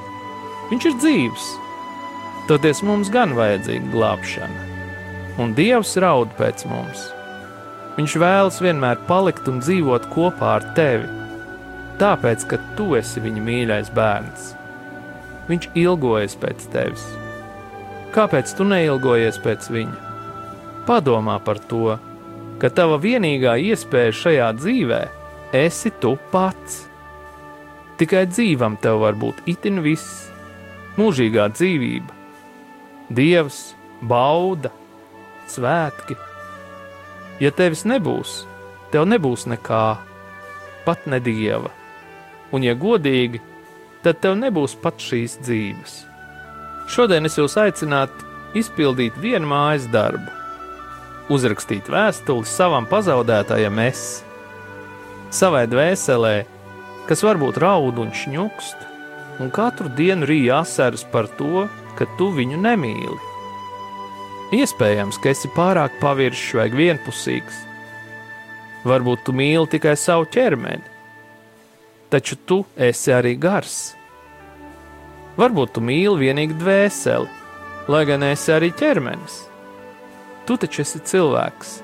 Viņš 0.70 0.84
ir 0.88 0.94
dzīves. 0.96 1.48
Toties 2.48 2.80
mums 2.88 3.10
gan 3.12 3.34
vajadzīga 3.36 3.90
glābšana, 3.92 4.62
un 5.44 5.52
Dievs 5.58 5.92
raud 6.00 6.32
pēc 6.38 6.64
mums. 6.70 7.04
Viņš 7.98 8.16
vēlas 8.24 8.62
vienmēr 8.64 9.04
palikt 9.10 9.50
un 9.52 9.60
dzīvot 9.60 10.08
kopā 10.14 10.56
ar 10.56 10.66
tevi, 10.78 11.04
tāpēc, 12.00 12.48
ka 12.48 12.62
tu 12.78 12.94
esi 12.96 13.20
viņa 13.20 13.44
mīļais 13.44 13.92
bērns. 13.92 14.50
Viņš 15.52 15.70
ilgojas 15.84 16.38
pēc 16.40 16.64
tevis. 16.72 17.04
Kāpēc 18.16 18.56
tu 18.56 18.64
neilgojies 18.72 19.36
pēc 19.44 19.68
viņa? 19.68 20.12
Padomā 20.88 21.36
par 21.44 21.60
to, 21.68 21.98
ka 22.58 22.72
tava 22.72 22.96
vienīgā 23.04 23.60
iespēja 23.68 24.22
šajā 24.24 24.54
dzīvē 24.62 25.04
esi 25.52 25.92
tu 26.00 26.16
pats. 26.32 26.86
Tikai 28.00 28.24
dzīvam 28.26 28.78
tev 28.82 29.02
var 29.04 29.16
būt 29.20 29.44
itin 29.52 29.82
viss, 29.84 30.30
mūžīgā 30.96 31.46
dzīvība, 31.52 32.16
dievs, 33.12 33.60
bauda, 34.00 34.72
svētki. 35.52 36.16
Ja 37.42 37.52
tevis 37.54 37.84
nebūs, 37.88 38.42
tev 38.94 39.06
nebūs 39.10 39.46
nekā, 39.50 39.84
pat 40.86 41.06
ne 41.06 41.20
dieva, 41.22 41.70
un, 42.52 42.64
ja 42.64 42.74
godīgi, 42.74 43.42
tad 44.02 44.20
tev 44.24 44.36
nebūs 44.40 44.74
pat 44.82 45.00
šīs 45.02 45.38
dzīves. 45.44 46.00
Šodien 46.90 47.28
es 47.28 47.38
jūs 47.38 47.54
aicinātu 47.60 48.26
izpildīt 48.58 49.16
vienu 49.22 49.48
mājas 49.52 49.86
darbu, 49.92 50.26
uzrakstīt 51.32 51.88
vēstuli 51.92 52.48
savam 52.48 52.88
pazaudētājam 52.90 53.78
es, 53.86 54.22
savai 55.32 55.66
dvēselē 55.70 56.36
kas 57.08 57.22
varbūt 57.26 57.58
raud 57.62 57.98
un 58.00 58.12
šņukst, 58.14 58.86
un 59.42 59.50
katru 59.54 59.90
dienu 59.96 60.26
rīja 60.28 60.62
asaras 60.62 61.04
par 61.12 61.28
to, 61.38 61.66
ka 61.98 62.06
tu 62.18 62.30
viņu 62.34 62.60
nemīli. 62.62 63.18
Iespējams, 64.52 65.18
ka 65.22 65.32
esi 65.32 65.50
pārāk 65.56 65.96
paviršs 66.00 66.52
vai 66.58 66.68
vienpusīgs. 66.72 67.62
Varbūt 68.88 69.22
tu 69.26 69.34
mīli 69.36 69.70
tikai 69.72 69.94
savu 69.98 70.26
ķermeni, 70.32 70.84
taču 72.12 72.36
tu 72.46 72.62
esi 72.76 73.14
arī 73.14 73.36
gars. 73.40 73.94
Varbūt 75.38 75.76
tu 75.76 75.82
mīli 75.84 76.26
tikai 76.26 76.58
dvēseli, 76.60 77.30
lai 77.88 78.02
gan 78.06 78.26
esi 78.26 78.52
arī 78.52 78.70
ķermenis. 78.76 79.38
Tu 80.46 80.58
taču 80.58 80.82
esi 80.82 81.00
cilvēks, 81.12 81.78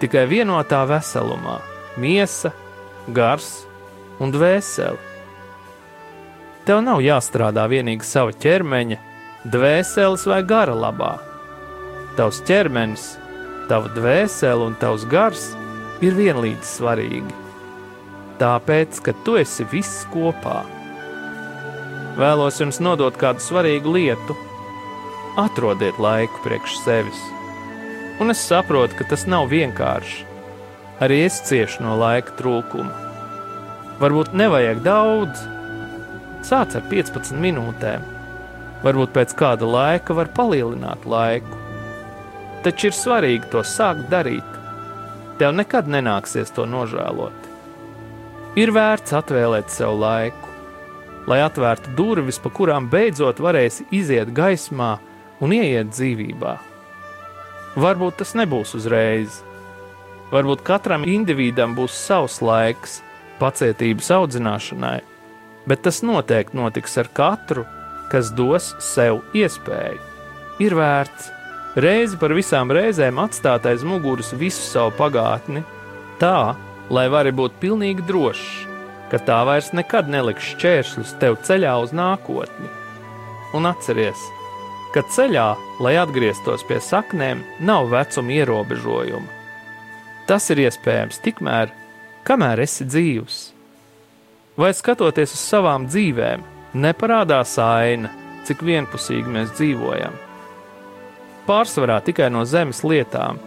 tikai 0.00 0.24
vienotā 0.30 0.84
veselumā- 0.88 1.58
miesa, 2.02 2.54
gars 3.08 3.64
un 4.20 4.32
dvēseli. 4.34 4.98
Tev 6.68 6.82
nav 6.84 7.00
jāstrādā 7.02 7.64
tikai 7.70 8.06
sava 8.06 8.32
ķermeņa, 8.32 8.98
dvēseles 9.44 10.26
vai 10.28 10.42
gara 10.44 10.74
labā. 10.76 11.18
Tavs 12.16 12.42
ķermenis, 12.44 13.16
tava 13.68 13.88
dvēsele 13.96 14.66
un 14.68 14.76
tavs 14.76 15.06
gars 15.08 15.50
ir 16.04 16.14
vienlīdz 16.14 16.64
svarīgi. 16.76 17.34
Tāpēc, 18.40 19.00
ka 19.04 19.12
tu 19.24 19.36
esi 19.40 19.64
viss 19.72 20.06
kopā. 20.12 20.62
Vēlos 22.20 22.60
jums 22.60 22.80
nodot 22.80 23.16
kādu 23.16 23.40
svarīgu 23.40 23.92
lietu. 23.96 24.36
Atrodiet 25.40 26.00
laiku 26.00 26.40
priekš 26.44 26.80
sevis. 26.84 27.20
Un 28.20 28.32
es 28.32 28.40
saprotu, 28.44 28.98
ka 28.98 29.08
tas 29.12 29.26
nav 29.28 29.48
vienkārši. 29.52 30.29
Arī 31.00 31.24
es 31.26 31.40
ciešu 31.48 31.84
no 31.84 31.94
laika 32.00 32.34
trūkuma 32.36 33.10
Varbūt 34.00 34.30
nevajag 34.32 34.78
daudz. 34.80 35.42
Sāc 36.48 36.72
ar 36.72 36.84
15 36.88 37.36
minūtēm. 37.36 38.04
Varbūt 38.80 39.10
pēc 39.12 39.34
kāda 39.36 39.66
laika 39.68 40.16
var 40.16 40.30
palielināt 40.32 41.04
laiku. 41.04 41.58
Taču 42.64 42.88
ir 42.88 42.96
svarīgi 42.96 43.50
to 43.52 43.60
sākt 43.60 44.06
darīt. 44.12 44.56
Tev 45.36 45.52
nekad 45.58 45.88
nenāksies 45.92 46.52
to 46.56 46.64
nožēlot. 46.64 47.36
Ir 48.56 48.72
vērts 48.72 49.12
atvēlēt 49.20 49.68
sev 49.72 50.00
laiku, 50.00 50.48
lai 51.28 51.42
atvērtu 51.44 51.92
durvis, 51.96 52.40
pa 52.40 52.48
kurām 52.56 52.88
beidzot 52.90 53.36
varēsi 53.36 53.84
iziet 54.00 54.32
gaismā 54.32 54.94
un 55.44 55.52
ieiet 55.60 55.92
dzīvībā. 55.92 56.56
Varbūt 57.76 58.22
tas 58.24 58.32
nebūs 58.32 58.72
uzreiz. 58.80 59.42
Varbūt 60.30 60.62
katram 60.62 61.02
individam 61.10 61.74
būs 61.74 61.96
savs 62.06 62.38
laiks, 62.44 63.00
pacietības 63.40 64.10
audzināšanai, 64.14 65.00
bet 65.66 65.82
tas 65.86 66.04
noteikti 66.06 66.58
notiks 66.60 66.94
ar 67.02 67.10
katru, 67.16 67.64
kas 68.12 68.30
dos 68.38 68.70
sev 68.84 69.24
iespēju. 69.34 69.98
Ir 70.62 70.76
vērts 70.76 71.30
reizi 71.82 72.18
par 72.20 72.34
visām 72.36 72.70
reizēm 72.74 73.18
atstāt 73.22 73.66
aiz 73.66 73.82
muguras 73.86 74.30
visu 74.36 74.62
savu 74.62 74.92
pagātni, 74.98 75.64
tā, 76.22 76.54
lai 76.90 77.06
vari 77.10 77.32
būt 77.34 77.58
pilnīgi 77.62 78.06
drošs, 78.06 78.46
ka 79.10 79.18
tā 79.26 79.40
vairs 79.48 79.72
nekad 79.74 80.10
neliks 80.10 80.52
šķēršļus 80.52 81.16
tev 81.22 81.40
ceļā 81.46 81.74
uz 81.82 81.96
nākotni. 81.96 82.70
Un 83.58 83.66
atceries, 83.66 84.22
ka 84.94 85.02
ceļā, 85.10 85.48
lai 85.82 85.96
atgrieztos 85.98 86.62
pie 86.70 86.78
saknēm, 86.86 87.42
nav 87.66 87.90
vecuma 87.90 88.38
ierobežojuma. 88.38 89.39
Tas 90.30 90.44
ir 90.54 90.60
iespējams 90.62 91.16
tikmēr, 91.24 91.72
kamēr 92.22 92.60
esi 92.62 92.84
dzīvs. 92.86 93.38
Vai 94.54 94.68
skatoties 94.78 95.32
uz 95.34 95.40
savām 95.42 95.88
dzīvēm, 95.90 96.44
neparādās 96.78 97.56
aina, 97.58 98.12
cik 98.46 98.62
vienpusīgi 98.62 99.26
mēs 99.26 99.50
dzīvojam? 99.56 100.14
Pārsvarā 101.48 101.96
tikai 102.06 102.28
no 102.30 102.44
zemes 102.46 102.84
lietām. 102.86 103.40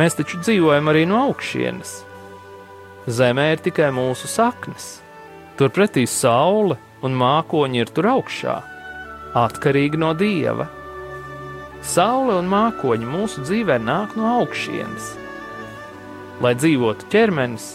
Mēs 0.00 0.16
taču 0.16 0.40
dzīvojam 0.40 0.88
arī 0.94 1.04
no 1.10 1.20
augšienes. 1.26 1.92
Zemē 3.18 3.50
ir 3.58 3.64
tikai 3.68 3.90
mūsu 3.98 4.32
saknes. 4.32 4.88
Turpretī 5.60 6.06
saule 6.08 6.78
un 7.04 7.20
mākoņi 7.20 7.84
ir 7.84 7.92
tur 7.92 8.08
augšā, 8.14 8.56
atkarīgi 9.44 10.00
no 10.00 10.14
dieva. 10.16 10.70
Saule 11.84 12.40
un 12.40 12.48
mākoņi 12.56 13.12
mūsu 13.12 13.44
dzīvē 13.44 13.76
nāk 13.84 14.16
no 14.16 14.38
augšienes. 14.40 15.25
Lai 16.44 16.52
dzīvotu 16.58 17.08
ķermenis, 17.12 17.66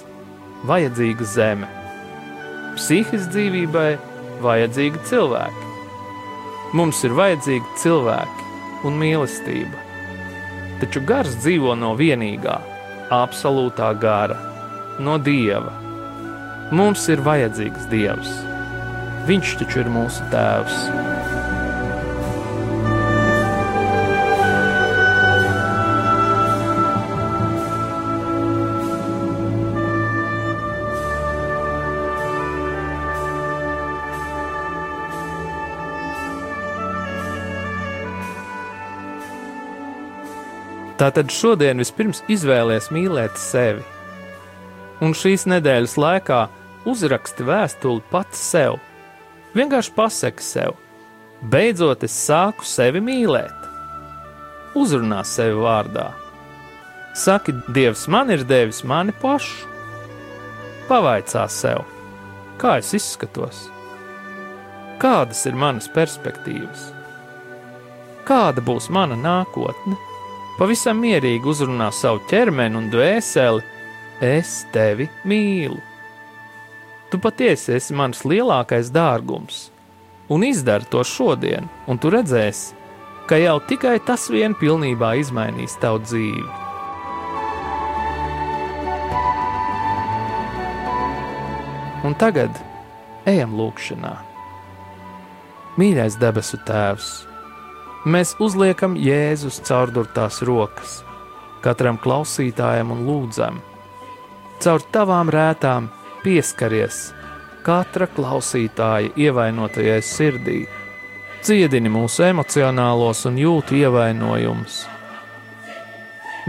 vajadzīga 0.69 1.25
zeme. 1.25 1.69
Psihiskai 2.77 3.31
dzīvībai 3.33 3.89
vajadzīgi 4.43 5.01
cilvēki. 5.09 5.69
Mums 6.77 7.01
ir 7.03 7.15
vajadzīgi 7.17 7.77
cilvēki 7.81 8.87
un 8.87 8.99
mīlestība. 9.01 9.87
Taču 10.81 11.01
gars 11.05 11.35
dzīvo 11.41 11.75
no 11.77 11.91
vienīgā, 11.99 12.57
absolūtā 13.13 13.91
gara 14.01 14.37
no 15.01 15.17
Dieva. 15.21 15.73
Mums 16.71 17.09
ir 17.11 17.21
vajadzīgs 17.25 17.89
Dievs. 17.91 18.31
Viņš 19.27 19.57
taču 19.61 19.83
ir 19.83 19.91
mūsu 19.91 20.25
Tēvs. 20.31 21.10
Tātad 41.01 41.33
šodien 41.33 41.81
vispirms 41.81 42.21
izvēlēties 42.29 42.91
mīlēt 42.93 43.39
sevi 43.41 43.81
un 45.01 45.15
šīs 45.17 45.47
nedēļas 45.49 45.97
laikā 45.99 46.41
uzraksti 46.89 47.45
vēstuli 47.47 48.03
pats 48.11 48.41
sev. 48.51 48.77
Vienkārši 49.57 49.93
pasaki 49.95 50.45
sev, 50.45 50.77
beidzot 51.51 52.05
es 52.07 52.15
sāku 52.15 52.65
sevi 52.67 53.01
mīlēt. 53.03 53.67
Uzrunā 54.77 55.23
sevi 55.27 55.57
vārdā. 55.59 56.11
Saki, 57.17 57.57
Dievs 57.75 58.05
man 58.07 58.31
ir 58.31 58.45
devis 58.47 58.85
mani 58.87 59.11
pašu. 59.23 59.67
Pavaicā 60.87 61.43
sev, 61.51 61.83
kā 62.59 62.77
es 62.79 62.93
izskatos, 62.95 63.65
kādas 64.99 65.43
ir 65.47 65.55
manas 65.59 65.87
perspektīvas, 65.91 66.87
kāda 68.27 68.63
būs 68.63 68.89
mana 68.91 69.19
nākotne. 69.19 70.10
Pavisam 70.59 70.99
mierīgi 71.01 71.47
uzrunā 71.47 71.87
savu 71.95 72.19
ķermeni 72.29 72.77
un 72.77 72.89
dvēseli, 72.91 73.63
es 74.21 74.61
tevi 74.73 75.07
mīlu. 75.25 75.79
Tu 77.11 77.19
patiesi 77.19 77.73
esi 77.75 77.95
mans 77.97 78.21
lielākais 78.27 78.91
dārgums, 78.93 79.69
un 80.31 80.45
izdari 80.47 80.87
to 80.91 81.03
šodien, 81.07 81.67
un 81.87 81.99
tu 81.99 82.11
redzēsi, 82.13 82.75
ka 83.27 83.39
jau 83.39 83.57
tikai 83.67 83.97
tas 84.05 84.29
vien 84.31 84.55
pilnībā 84.59 85.15
izmainīs 85.19 85.77
tavu 85.81 86.03
dzīvi. 86.05 86.45
Un 92.07 92.15
tagad 92.17 92.55
ejam 93.29 93.53
lūgšanā. 93.59 94.13
Mīļais 95.79 96.17
debesu 96.19 96.57
Tēvs, 96.67 97.11
mēs 98.05 98.35
uzliekam 98.41 98.95
Jēzus 98.97 99.61
caurdurtās 99.67 100.41
rokas 100.47 101.01
katram 101.61 101.99
klausītājam 102.01 102.91
un 102.95 103.03
lūdzam, 103.05 103.59
caur 104.61 104.85
tavām 104.93 105.29
rētām 105.33 105.89
pieskaries 106.23 107.11
katra 107.65 108.07
klausītāja 108.09 109.13
ievainotajai 109.21 109.99
sirdī, 110.05 110.63
ciedini 111.45 111.91
mūsu 111.93 112.25
emocionālos 112.31 113.25
un 113.29 113.37
jūtu 113.37 113.77
ievainojumus. 113.83 114.81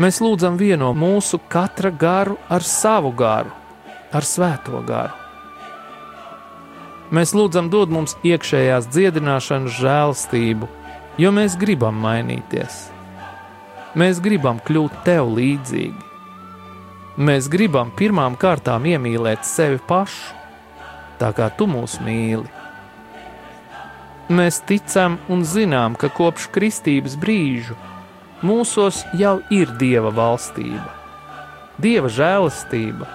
Mēs 0.01 0.23
lūdzam 0.25 0.57
vieno 0.57 0.95
mūsu 0.97 1.37
katra 1.53 1.91
garu 1.93 2.39
ar 2.49 2.65
savu 2.65 3.13
garu, 3.13 3.53
ar 4.13 4.25
svēto 4.25 4.81
garu. 4.89 5.19
Mēs 7.13 7.35
lūdzam, 7.37 7.69
dod 7.69 7.93
mums 7.93 8.15
iekšējās 8.25 8.87
dziedināšanas 8.89 9.75
žēlstību, 9.77 10.69
jo 11.21 11.33
mēs 11.35 11.57
gribam 11.61 11.99
mainīties. 12.01 12.87
Mēs 13.99 14.23
gribam 14.25 14.61
kļūt 14.65 15.03
tev 15.05 15.29
līdzīgi. 15.37 16.09
Mēs 17.21 17.51
gribam 17.53 17.91
pirmām 17.93 18.39
kārtām 18.41 18.87
iemīlēt 18.89 19.45
sevi 19.45 19.77
pašu, 19.89 20.33
tā 21.21 21.29
kā 21.37 21.51
tu 21.53 21.67
mūs 21.69 21.99
mīli. 22.01 22.49
Mēs 24.33 24.63
ticam 24.65 25.19
un 25.29 25.43
zinām, 25.45 25.99
ka 25.99 26.09
kopš 26.09 26.47
kristības 26.55 27.19
brīža 27.21 27.77
mūsos 28.41 29.03
jau 29.19 29.35
ir 29.53 29.75
dieva 29.77 30.13
valstība, 30.15 30.87
dieva 31.77 32.09
žēlastība, 32.09 33.11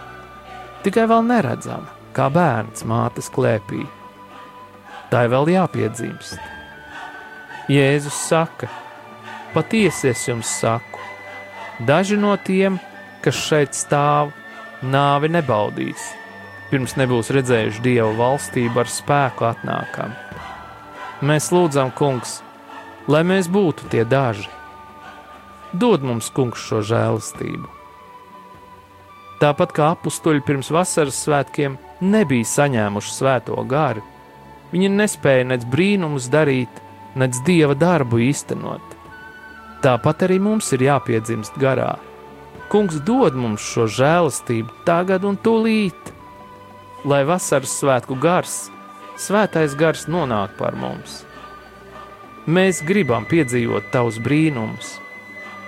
tikai 0.85 1.07
vēl 1.09 1.25
neredzama, 1.31 1.89
kā 2.13 2.29
bērns 2.29 2.85
mātes 2.85 3.31
klēpī. 3.33 3.81
Tā 5.09 5.25
ir 5.25 5.33
vēl 5.33 5.55
jāpiedzimst. 5.55 6.56
Jēzus 7.67 8.15
saka, 8.29 8.69
patiesi 9.51 10.07
es 10.13 10.21
jums 10.23 10.47
saku, 10.61 11.01
daži 11.83 12.15
no 12.15 12.31
tiem, 12.39 12.77
kas 13.19 13.35
šeit 13.43 13.75
stāv, 13.75 14.29
nāvi 14.79 15.27
nebaudīs, 15.35 16.05
pirms 16.69 16.95
nebūs 16.95 17.33
redzējuši 17.35 17.83
dievu 17.83 18.13
valstību 18.21 18.79
ar 18.85 18.87
spēku 18.87 19.49
atnākam. 19.49 20.15
Mēs 21.27 21.49
lūdzam, 21.51 21.91
kungs, 21.91 22.37
lai 23.11 23.25
mēs 23.27 23.51
būtu 23.51 23.91
tie 23.91 24.07
daži. 24.07 24.47
Dod 25.75 26.07
mums, 26.07 26.31
kungs, 26.31 26.63
šo 26.63 26.79
žēlastību. 26.87 27.67
Tāpat 29.43 29.75
kā 29.75 29.91
apstuļi 29.97 30.47
pirms 30.47 30.71
vasaras 30.71 31.19
svētkiem 31.19 31.75
nebija 31.99 32.47
saņēmuši 32.47 33.11
svēto 33.19 33.59
garu, 33.67 34.07
viņi 34.71 34.95
nespēja 34.95 35.51
nec 35.51 35.67
brīnumus 35.67 36.31
darīt, 36.31 36.86
nec 37.17 37.37
dieva 37.45 37.75
darbu 37.77 38.21
īstenot. 38.29 38.95
Tāpat 39.81 40.27
arī 40.27 40.39
mums 40.41 40.71
ir 40.73 40.87
jāpiedzimst 40.87 41.57
garā 41.61 41.95
Kungs 42.67 42.97
dod 42.99 43.31
mums 43.39 43.63
šo 43.63 43.85
žēlastību 43.87 44.81
tagad 44.83 45.23
un 45.23 45.37
tūlīt, 45.39 46.09
lai 47.07 47.21
vasaras 47.23 47.77
svētku 47.79 48.17
gars, 48.19 48.65
svētais 49.15 49.71
gars 49.79 50.03
nonāk 50.11 50.57
par 50.59 50.75
mums. 50.75 51.21
Mēs 52.43 52.81
gribam 52.83 53.23
piedzīvot 53.29 53.87
tavus 53.93 54.19
brīnumus, 54.19 54.97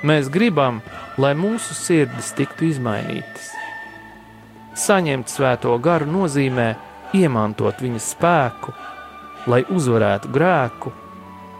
mēs 0.04 0.28
gribam, 0.34 0.82
lai 1.16 1.32
mūsu 1.40 1.78
sirdis 1.78 2.34
tiktu 2.36 2.68
izmainītas. 2.68 3.48
Saņemt 4.76 5.32
svēto 5.32 5.78
garu 5.80 6.08
nozīmē 6.12 6.70
iemantot 7.16 7.80
viņa 7.80 8.04
spēku, 8.04 8.76
lai 9.48 9.64
uzvarētu 9.72 10.36
grēku, 10.36 10.92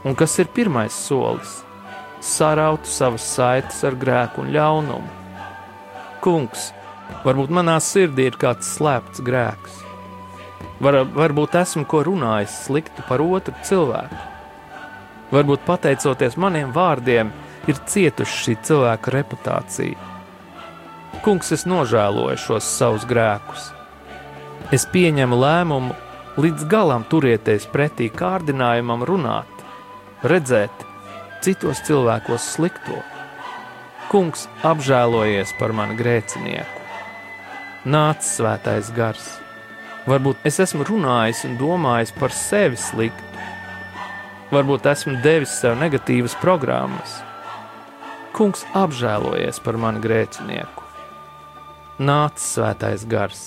un 0.04 0.16
kas 0.16 0.40
ir 0.40 0.48
pirmais 0.56 0.94
solis- 0.94 1.64
sarautu 2.36 2.86
savas 2.86 3.24
saites 3.36 3.84
ar 3.84 3.96
grēku 3.96 4.40
un 4.44 4.52
ļaunumu 4.52 5.20
Kungs, 6.20 6.74
varbūt 7.24 7.52
manā 7.56 7.78
sirdī 7.80 8.26
ir 8.28 8.36
kāds 8.40 8.68
slēpts 8.76 9.22
grēks. 9.24 9.78
Var, 10.84 10.98
varbūt 11.16 11.56
esmu 11.62 11.86
ko 11.88 12.02
runājis 12.04 12.58
sliktu 12.66 13.06
par 13.08 13.24
otru 13.24 13.56
cilvēku. 13.64 14.20
Varbūt 15.32 15.64
pateicoties 15.68 16.36
maniem 16.36 16.74
vārdiem, 16.76 17.32
ir 17.72 17.80
cietuši 17.88 18.40
šī 18.44 18.56
cilvēka 18.68 19.14
reputācija. 19.16 20.08
Kungs, 21.24 21.54
es 21.56 21.66
nožēloju 21.68 22.40
šos 22.40 22.68
savus 22.68 23.06
grēkus. 23.08 23.72
Es 24.76 24.86
pieņemu 24.92 25.40
lēmumu 25.40 25.96
līdz 26.40 26.68
galam 26.72 27.06
turēties 27.08 27.68
pretī 27.72 28.10
kārdinājumam 28.12 29.08
runāt, 29.08 29.59
redzēt 30.24 30.86
citos 31.44 31.80
cilvēkos 31.88 32.44
slikto. 32.56 33.00
Kungs 34.10 34.48
apžēlojies 34.66 35.54
par 35.60 35.72
mani 35.76 35.96
grēcinieku. 36.00 36.80
Nāc, 37.88 38.26
svētais 38.26 38.90
gars. 38.92 39.28
Varbūt 40.10 40.44
es 40.50 40.60
esmu 40.60 40.84
runājis 40.88 41.46
un 41.48 41.56
domājis 41.60 42.12
par 42.18 42.34
sevi 42.36 42.80
sliktu. 42.80 43.24
Varbūt 44.50 44.90
esmu 44.90 45.20
devis 45.24 45.54
sev 45.62 45.78
negatīvas 45.80 46.36
programmas. 46.42 47.20
Kungs 48.36 48.66
apžēlojies 48.76 49.62
par 49.64 49.78
mani 49.78 50.02
grēcinieku. 50.04 50.84
Nāc, 52.00 52.42
svētais 52.42 53.06
gars. 53.08 53.44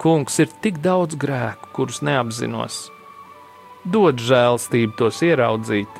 Kungs 0.00 0.36
ir 0.42 0.50
tik 0.60 0.82
daudz 0.84 1.16
grēku, 1.16 1.70
kurus 1.76 2.02
neapzinos. 2.04 2.88
Dod 3.84 4.16
žēlstību 4.16 4.96
tos 4.96 5.18
ieraudzīt, 5.20 5.98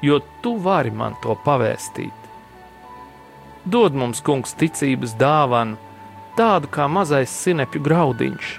jo 0.00 0.16
tu 0.40 0.54
vari 0.64 0.92
man 0.94 1.16
to 1.20 1.34
pavēstīt. 1.44 2.14
Dod 3.68 3.92
mums, 3.92 4.22
kungs, 4.24 4.54
ticības 4.56 5.12
dāvanu, 5.20 5.76
tādu 6.38 6.70
kā 6.72 6.86
mazais 6.88 7.32
sinepju 7.44 7.82
graudiņš. 7.84 8.52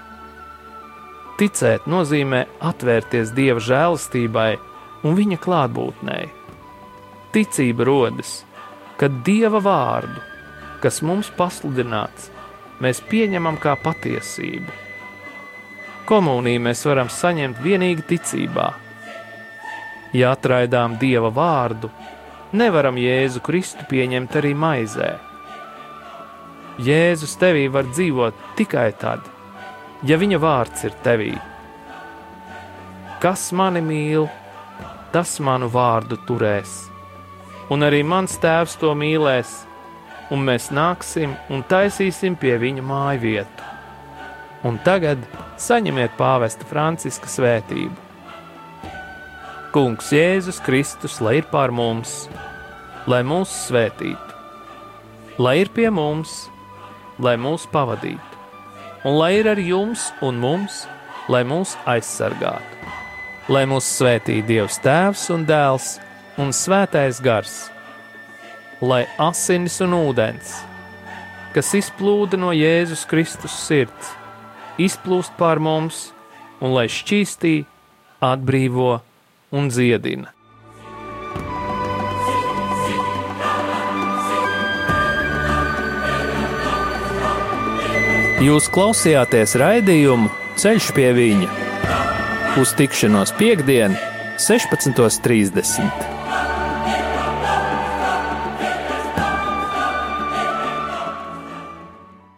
Ticēt 1.40 1.88
nozīmē 1.90 2.44
atvērties 2.70 3.32
dieva 3.34 3.62
žēlastībai 3.64 4.52
un 5.08 5.16
viņa 5.18 5.38
klātbūtnei. 5.42 6.28
Ticība 7.34 7.88
rodas, 7.88 8.44
kad 9.00 9.22
dieva 9.26 9.58
vārdu, 9.64 10.22
kas 10.84 11.00
mums 11.02 11.32
pasludināts, 11.34 12.28
mēs 12.84 13.02
pieņemam 13.10 13.58
kā 13.58 13.74
patiesību. 13.82 14.89
Komuniju 16.10 16.58
mēs 16.64 16.80
varam 16.88 17.06
saņemt 17.06 17.60
tikai 17.62 18.02
ticībā. 18.10 18.64
Ja 20.10 20.32
atraidām 20.34 20.96
dieva 20.98 21.30
vārdu, 21.30 21.86
nevaram 22.50 22.98
Jēzu 22.98 23.38
Kristu 23.46 23.86
pieņemt 23.86 24.34
arī 24.40 24.50
maizē. 24.58 25.12
Jēzus 26.82 27.36
tevī 27.38 27.68
var 27.70 27.86
dzīvot 27.92 28.42
tikai 28.58 28.88
tad, 28.98 29.22
ja 30.02 30.18
viņa 30.18 30.42
vārds 30.42 30.82
ir 30.90 30.98
tevī. 31.06 31.30
Kas 33.22 33.50
mani 33.54 33.84
mīl, 33.84 34.26
tas 35.14 35.38
manu 35.38 35.70
vārdu 35.70 36.18
turēs, 36.26 36.88
un 37.70 37.86
arī 37.86 38.02
mans 38.02 38.34
tēvs 38.42 38.80
to 38.82 38.96
mīlēs, 38.98 39.60
un 40.34 40.42
mēs 40.50 40.72
nāksim 40.74 41.38
un 41.54 41.62
taisīsim 41.70 42.34
pie 42.34 42.58
viņa 42.58 42.90
māju 42.94 43.28
vietu. 43.28 43.69
Un 44.60 44.76
tagad 44.84 45.22
saņemiet 45.56 46.18
pāvesta 46.18 46.66
Franciska 46.68 47.30
svētību. 47.32 47.96
Kungs 49.72 50.10
Jēzus 50.12 50.58
Kristus, 50.66 51.20
lai 51.24 51.38
ir 51.38 51.46
pār 51.48 51.72
mums, 51.72 52.26
lai 53.08 53.22
mūs 53.24 53.52
svētītu, 53.68 54.34
lai 55.40 55.60
ir 55.62 55.70
pie 55.72 55.88
mums, 55.94 56.50
lai 57.22 57.36
mūs 57.40 57.64
pavadītu, 57.72 58.40
un 59.06 59.16
lai 59.16 59.30
ir 59.38 59.48
ar 59.48 59.62
jums 59.62 60.10
un 60.26 60.42
mums, 60.42 60.82
lai 61.30 61.40
mūs 61.46 61.76
aizsargātu, 61.88 62.92
lai 63.48 63.64
mūs 63.70 63.88
svētī 63.96 64.40
Dievs 64.44 64.80
Tēvs 64.84 65.28
un 65.32 65.48
Dēls 65.48 65.94
un 66.36 66.52
Svētais 66.52 67.22
Gars, 67.24 67.70
lai 68.82 69.06
asinis 69.22 69.80
un 69.86 69.96
ūdens, 70.02 70.58
kas 71.54 71.72
izplūda 71.78 72.36
no 72.36 72.52
Jēzus 72.52 73.06
Kristus 73.08 73.56
sirds, 73.64 74.16
izplūst 74.86 75.36
pār 75.38 75.60
mums, 75.62 76.10
un 76.60 76.74
lai 76.76 76.88
šķīstī, 76.90 77.54
atbrīvo 78.20 79.00
un 79.56 79.70
dziedina. 79.72 80.34
Jūs 88.40 88.70
klausījāties 88.72 89.58
raidījumu 89.60 90.30
Ceļš 90.60 90.90
pie 90.92 91.06
viņa 91.16 91.46
uz 92.60 92.74
tikšanos 92.76 93.32
piekdien, 93.38 93.94
16.30. 94.36 96.19